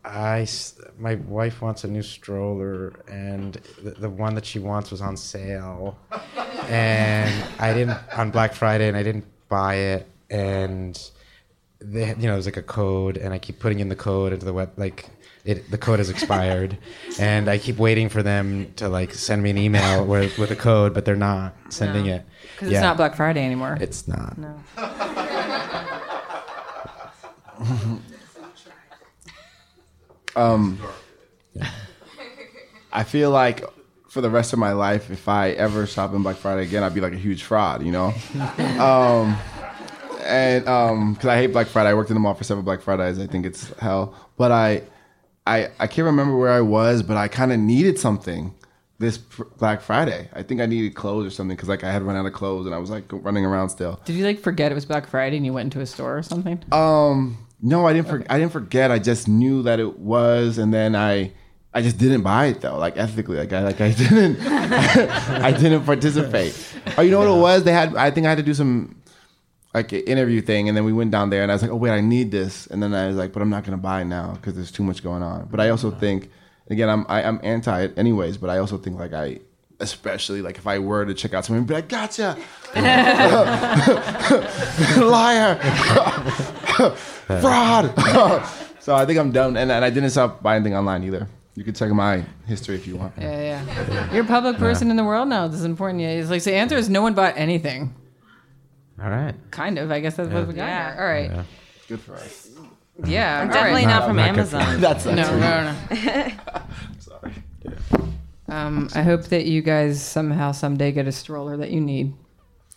[0.04, 4.90] I, s- my wife wants a new stroller, and the, the one that she wants
[4.90, 5.98] was on sale,
[6.68, 10.98] and I didn't on Black Friday, and I didn't buy it, and
[11.80, 14.46] they, you know, there's like a code, and I keep putting in the code into
[14.46, 15.06] the web, like
[15.44, 16.76] it, the code has expired,
[17.18, 20.56] and I keep waiting for them to like send me an email with with a
[20.56, 22.14] code, but they're not sending No.
[22.16, 23.76] it Because it's not Black Friday anymore.
[23.80, 24.36] It's not.
[24.38, 24.54] no.
[32.92, 33.64] I feel like
[34.08, 36.94] for the rest of my life, if I ever shop in Black Friday again, I'd
[36.94, 38.12] be like a huge fraud, you know.
[38.78, 39.36] um,
[40.20, 42.82] and um, because I hate Black Friday, I worked in the mall for several Black
[42.82, 43.18] Fridays.
[43.18, 44.82] I think it's hell, but I,
[45.46, 48.54] I, I can't remember where I was, but I kind of needed something
[49.00, 50.28] this pr- Black Friday.
[50.34, 52.66] I think I needed clothes or something because like I had run out of clothes
[52.66, 53.98] and I was like running around still.
[54.04, 56.22] Did you like forget it was Black Friday and you went into a store or
[56.22, 56.62] something?
[56.70, 58.08] Um, no, I didn't.
[58.08, 58.90] For, I didn't forget.
[58.90, 61.32] I just knew that it was, and then I,
[61.74, 62.78] I just didn't buy it though.
[62.78, 66.54] Like ethically, like I, like I didn't, I didn't participate.
[66.96, 67.64] Oh, you know what it was?
[67.64, 67.96] They had.
[67.96, 68.99] I think I had to do some,
[69.72, 71.76] like an interview thing, and then we went down there, and I was like, oh
[71.76, 74.32] wait, I need this, and then I was like, but I'm not gonna buy now
[74.34, 75.48] because there's too much going on.
[75.50, 76.00] But I also uh-huh.
[76.00, 76.30] think,
[76.68, 79.40] again, I'm I, I'm anti it anyways, but I also think like I
[79.78, 82.36] especially like if I were to check out someone, be like, "Gotcha,
[85.00, 85.56] liar,
[87.40, 87.94] fraud."
[88.80, 91.28] so I think I'm done, and, and I didn't stop buying anything online either.
[91.54, 93.12] You can check my history if you want.
[93.18, 94.12] Yeah, yeah.
[94.12, 95.46] You're a public person in the world now.
[95.48, 96.00] This is important.
[96.00, 96.50] Yeah, it's like so.
[96.50, 97.94] Answer is no one bought anything.
[99.02, 99.34] All right.
[99.50, 99.90] Kind of.
[99.90, 100.66] I guess that's what we got.
[100.66, 100.96] Yeah.
[100.98, 101.30] All right.
[101.30, 101.42] Yeah.
[101.88, 102.48] Good for us.
[103.04, 103.40] Yeah.
[103.40, 103.90] all Definitely right.
[103.90, 104.80] not from Not Amazon.
[104.80, 105.76] That's No, no, no.
[105.90, 106.28] no.
[106.98, 107.32] Sorry.
[108.48, 112.12] Um, I hope that you guys somehow someday get a stroller that you need,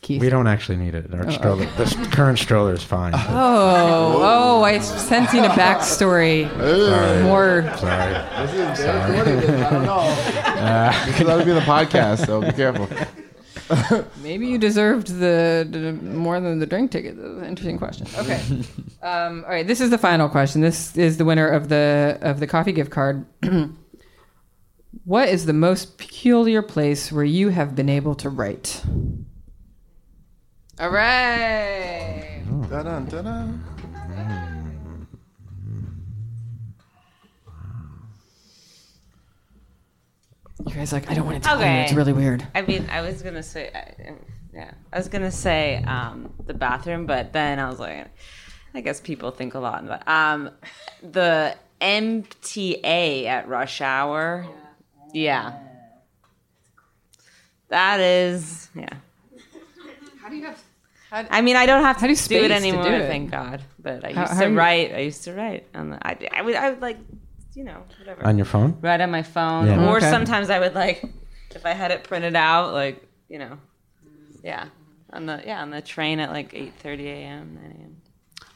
[0.01, 0.21] Keith.
[0.21, 1.13] We don't actually need it.
[1.13, 3.13] Our stroller, the current stroller is fine.
[3.29, 4.63] Oh, oh!
[4.63, 6.47] I'm sensing a backstory.
[6.57, 7.23] Sorry.
[7.23, 7.63] More.
[7.77, 8.15] Sorry.
[8.15, 8.45] I
[9.71, 11.05] don't know.
[11.05, 12.87] Because I would be the podcast, so be careful.
[14.23, 17.17] Maybe you deserved the, the more than the drink ticket.
[17.17, 18.07] Interesting question.
[18.17, 18.41] Okay.
[19.01, 19.65] um, all right.
[19.65, 20.61] This is the final question.
[20.61, 23.25] This is the winner of the of the coffee gift card.
[25.05, 28.83] what is the most peculiar place where you have been able to write?
[30.79, 32.41] All right.
[32.69, 33.72] Dun-dun, dun-dun.
[40.65, 41.63] You guys like I don't want to tell you.
[41.65, 41.83] Okay.
[41.83, 42.47] It's really weird.
[42.55, 44.13] I mean, I was gonna say, I-
[44.53, 48.07] yeah, I was gonna say um, the bathroom, but then I was like,
[48.73, 49.85] I guess people think a lot.
[49.87, 50.51] But um,
[51.01, 54.45] the MTA at rush hour,
[55.13, 55.53] yeah,
[57.69, 58.87] that is, yeah.
[60.21, 60.61] How do you have?
[61.11, 62.89] I mean, I don't have to How do you do it space to anymore, do
[62.89, 63.07] it?
[63.07, 63.61] thank God.
[63.79, 64.93] But I used how to are you- write.
[64.95, 66.07] I used to write on the.
[66.07, 66.55] I, I would.
[66.55, 66.97] I would like,
[67.55, 68.25] you know, whatever.
[68.25, 68.77] On your phone?
[68.81, 69.89] Right on my phone, Yeah.
[69.89, 70.09] or Okay.
[70.09, 71.03] sometimes I would like,
[71.55, 73.57] if I had it printed out, like you know,
[74.43, 74.67] yeah,
[75.11, 77.57] on the yeah on the train at like eight thirty a.m.
[77.61, 77.95] 9 a.m.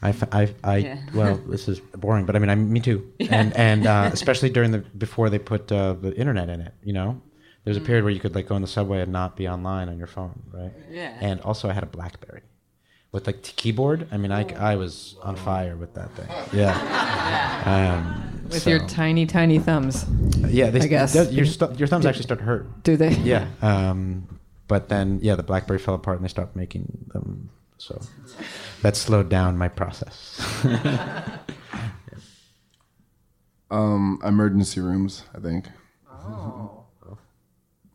[0.00, 0.98] I I Yeah.
[1.14, 3.12] well, this is boring, but I mean, I, me too.
[3.30, 6.92] And and uh, especially during the before they put uh, the internet in it, you
[6.92, 7.20] know,
[7.64, 9.88] there's a period where you could like go on the subway and not be online
[9.88, 10.72] on your phone, right?
[10.90, 11.16] Yeah.
[11.20, 12.42] And also, I had a BlackBerry
[13.12, 14.06] with like the keyboard.
[14.12, 16.28] I mean, I, I was on fire with that thing.
[16.52, 16.74] Yeah.
[17.68, 20.04] Um, With so- your tiny, tiny thumbs.
[20.48, 21.12] yeah, they, I guess.
[21.12, 22.82] th- your stu- your thumbs actually start to hurt.
[22.82, 23.10] Do they?
[23.16, 23.46] Yeah.
[23.62, 24.38] Um,
[24.68, 27.48] but then, yeah, the BlackBerry fell apart and they stopped making them.
[27.78, 28.00] So
[28.82, 30.40] that slowed down my process.
[33.70, 35.68] Um, emergency rooms, I think.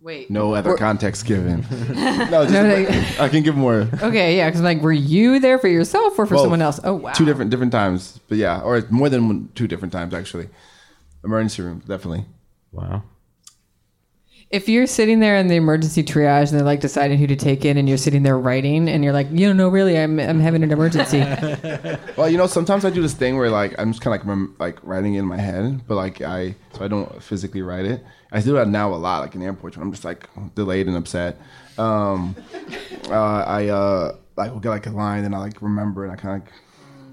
[0.03, 0.29] Wait.
[0.29, 1.61] No other Were- context given.
[1.71, 3.87] no, just, No, they- I can give more.
[4.01, 6.41] Okay, yeah, because like, were you there for yourself or for Both.
[6.43, 6.79] someone else?
[6.83, 7.13] Oh wow.
[7.13, 10.49] Two different different times, but yeah, or more than one, two different times actually.
[11.23, 12.25] Emergency room, definitely.
[12.73, 13.03] wow.
[14.49, 17.65] If you're sitting there in the emergency triage and they're like deciding who to take
[17.65, 20.39] in, and you're sitting there writing, and you're like, you don't know, really, I'm I'm
[20.39, 21.21] having an emergency.
[22.15, 24.27] Well, you know, sometimes I do this thing where like I'm just kind of like
[24.27, 28.03] rem- like writing in my head, but like I so I don't physically write it.
[28.33, 30.97] I do that now a lot, like in airports when I'm just like delayed and
[30.97, 31.39] upset.
[31.77, 32.35] Um,
[33.09, 36.15] uh, I uh, like will get like a line and I like remember and I
[36.15, 36.53] kind of like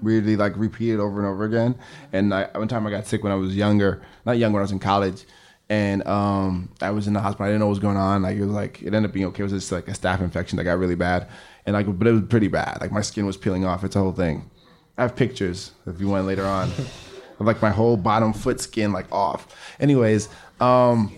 [0.01, 1.75] weirdly like repeat it over and over again.
[2.11, 4.63] And I, one time I got sick when I was younger, not young when I
[4.63, 5.25] was in college.
[5.69, 7.45] And um, I was in the hospital.
[7.45, 8.23] I didn't know what was going on.
[8.23, 9.41] Like it was like it ended up being okay.
[9.41, 11.29] It was just like a staph infection that got really bad,
[11.65, 12.79] and like but it was pretty bad.
[12.81, 13.85] Like my skin was peeling off.
[13.85, 14.49] It's a whole thing.
[14.97, 16.69] I have pictures if you want later on
[17.39, 19.55] of like my whole bottom foot skin like off.
[19.79, 20.27] Anyways,
[20.61, 21.11] um,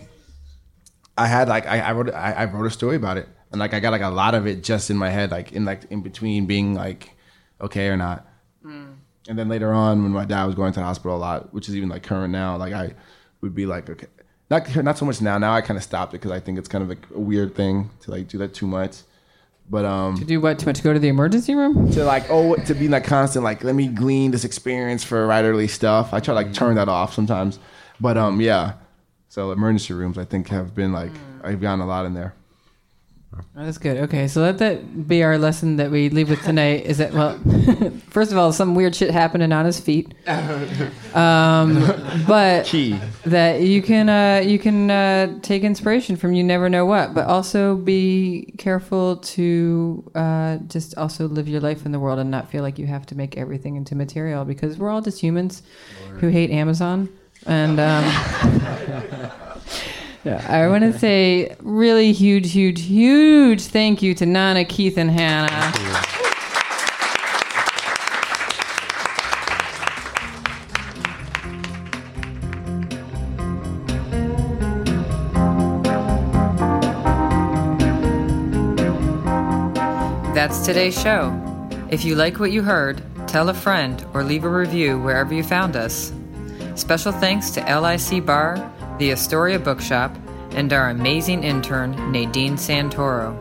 [1.16, 3.74] I had like I, I wrote I, I wrote a story about it, and like
[3.74, 6.02] I got like a lot of it just in my head, like in like in
[6.02, 7.10] between being like
[7.60, 8.26] okay or not.
[9.28, 11.68] And then later on, when my dad was going to the hospital a lot, which
[11.68, 12.94] is even like current now, like I
[13.40, 14.06] would be like okay,
[14.50, 15.38] not not so much now.
[15.38, 17.54] Now I kind of stopped it because I think it's kind of like a weird
[17.54, 19.02] thing to like do that too much.
[19.70, 20.58] But um, to do what?
[20.58, 20.82] Too much?
[20.82, 21.90] Go to the emergency room?
[21.92, 25.68] to like oh to be like constant like let me glean this experience for writerly
[25.70, 27.58] stuff i try to like turn that off sometimes
[28.00, 28.74] but um yeah
[29.34, 31.10] so emergency rooms i think have been like
[31.42, 32.34] i've gotten a lot in there.
[33.36, 33.96] Oh, that's good.
[33.96, 36.86] Okay, so let that be our lesson that we leave with tonight.
[36.86, 37.36] Is that well,
[38.10, 40.14] first of all, some weird shit happening on his feet,
[41.16, 41.84] um,
[42.28, 42.96] but key.
[43.26, 47.26] that you can uh, you can uh, take inspiration from you never know what, but
[47.26, 52.48] also be careful to uh, just also live your life in the world and not
[52.48, 55.64] feel like you have to make everything into material because we're all just humans
[56.20, 57.08] who hate Amazon
[57.46, 57.80] and.
[57.80, 59.30] Um,
[60.24, 65.10] Yeah, I want to say really huge, huge, huge thank you to Nana, Keith, and
[65.10, 65.50] Hannah.
[80.34, 81.38] That's today's show.
[81.90, 85.42] If you like what you heard, tell a friend or leave a review wherever you
[85.42, 86.14] found us.
[86.76, 90.14] Special thanks to LIC Bar, the Astoria Bookshop,
[90.50, 93.32] and our amazing intern, Nadine Santoro.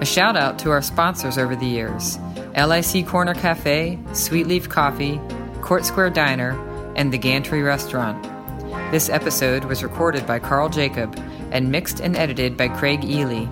[0.00, 2.18] A shout out to our sponsors over the years
[2.56, 5.20] LIC Corner Cafe, Sweet Leaf Coffee,
[5.60, 6.58] Court Square Diner,
[6.96, 8.22] and the Gantry Restaurant.
[8.90, 11.18] This episode was recorded by Carl Jacob
[11.50, 13.46] and mixed and edited by Craig Ely.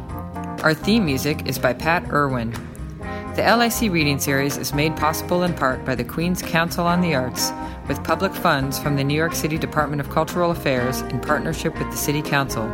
[0.63, 2.53] Our theme music is by Pat Irwin.
[3.41, 7.15] The LIC Reading Series is made possible in part by the Queen's Council on the
[7.15, 7.51] Arts
[7.89, 11.91] with public funds from the New York City Department of Cultural Affairs in partnership with
[11.91, 12.65] the City Council.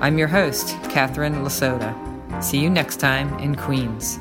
[0.00, 1.94] I'm your host, Catherine LaSota.
[2.42, 4.18] See you next time in Queens.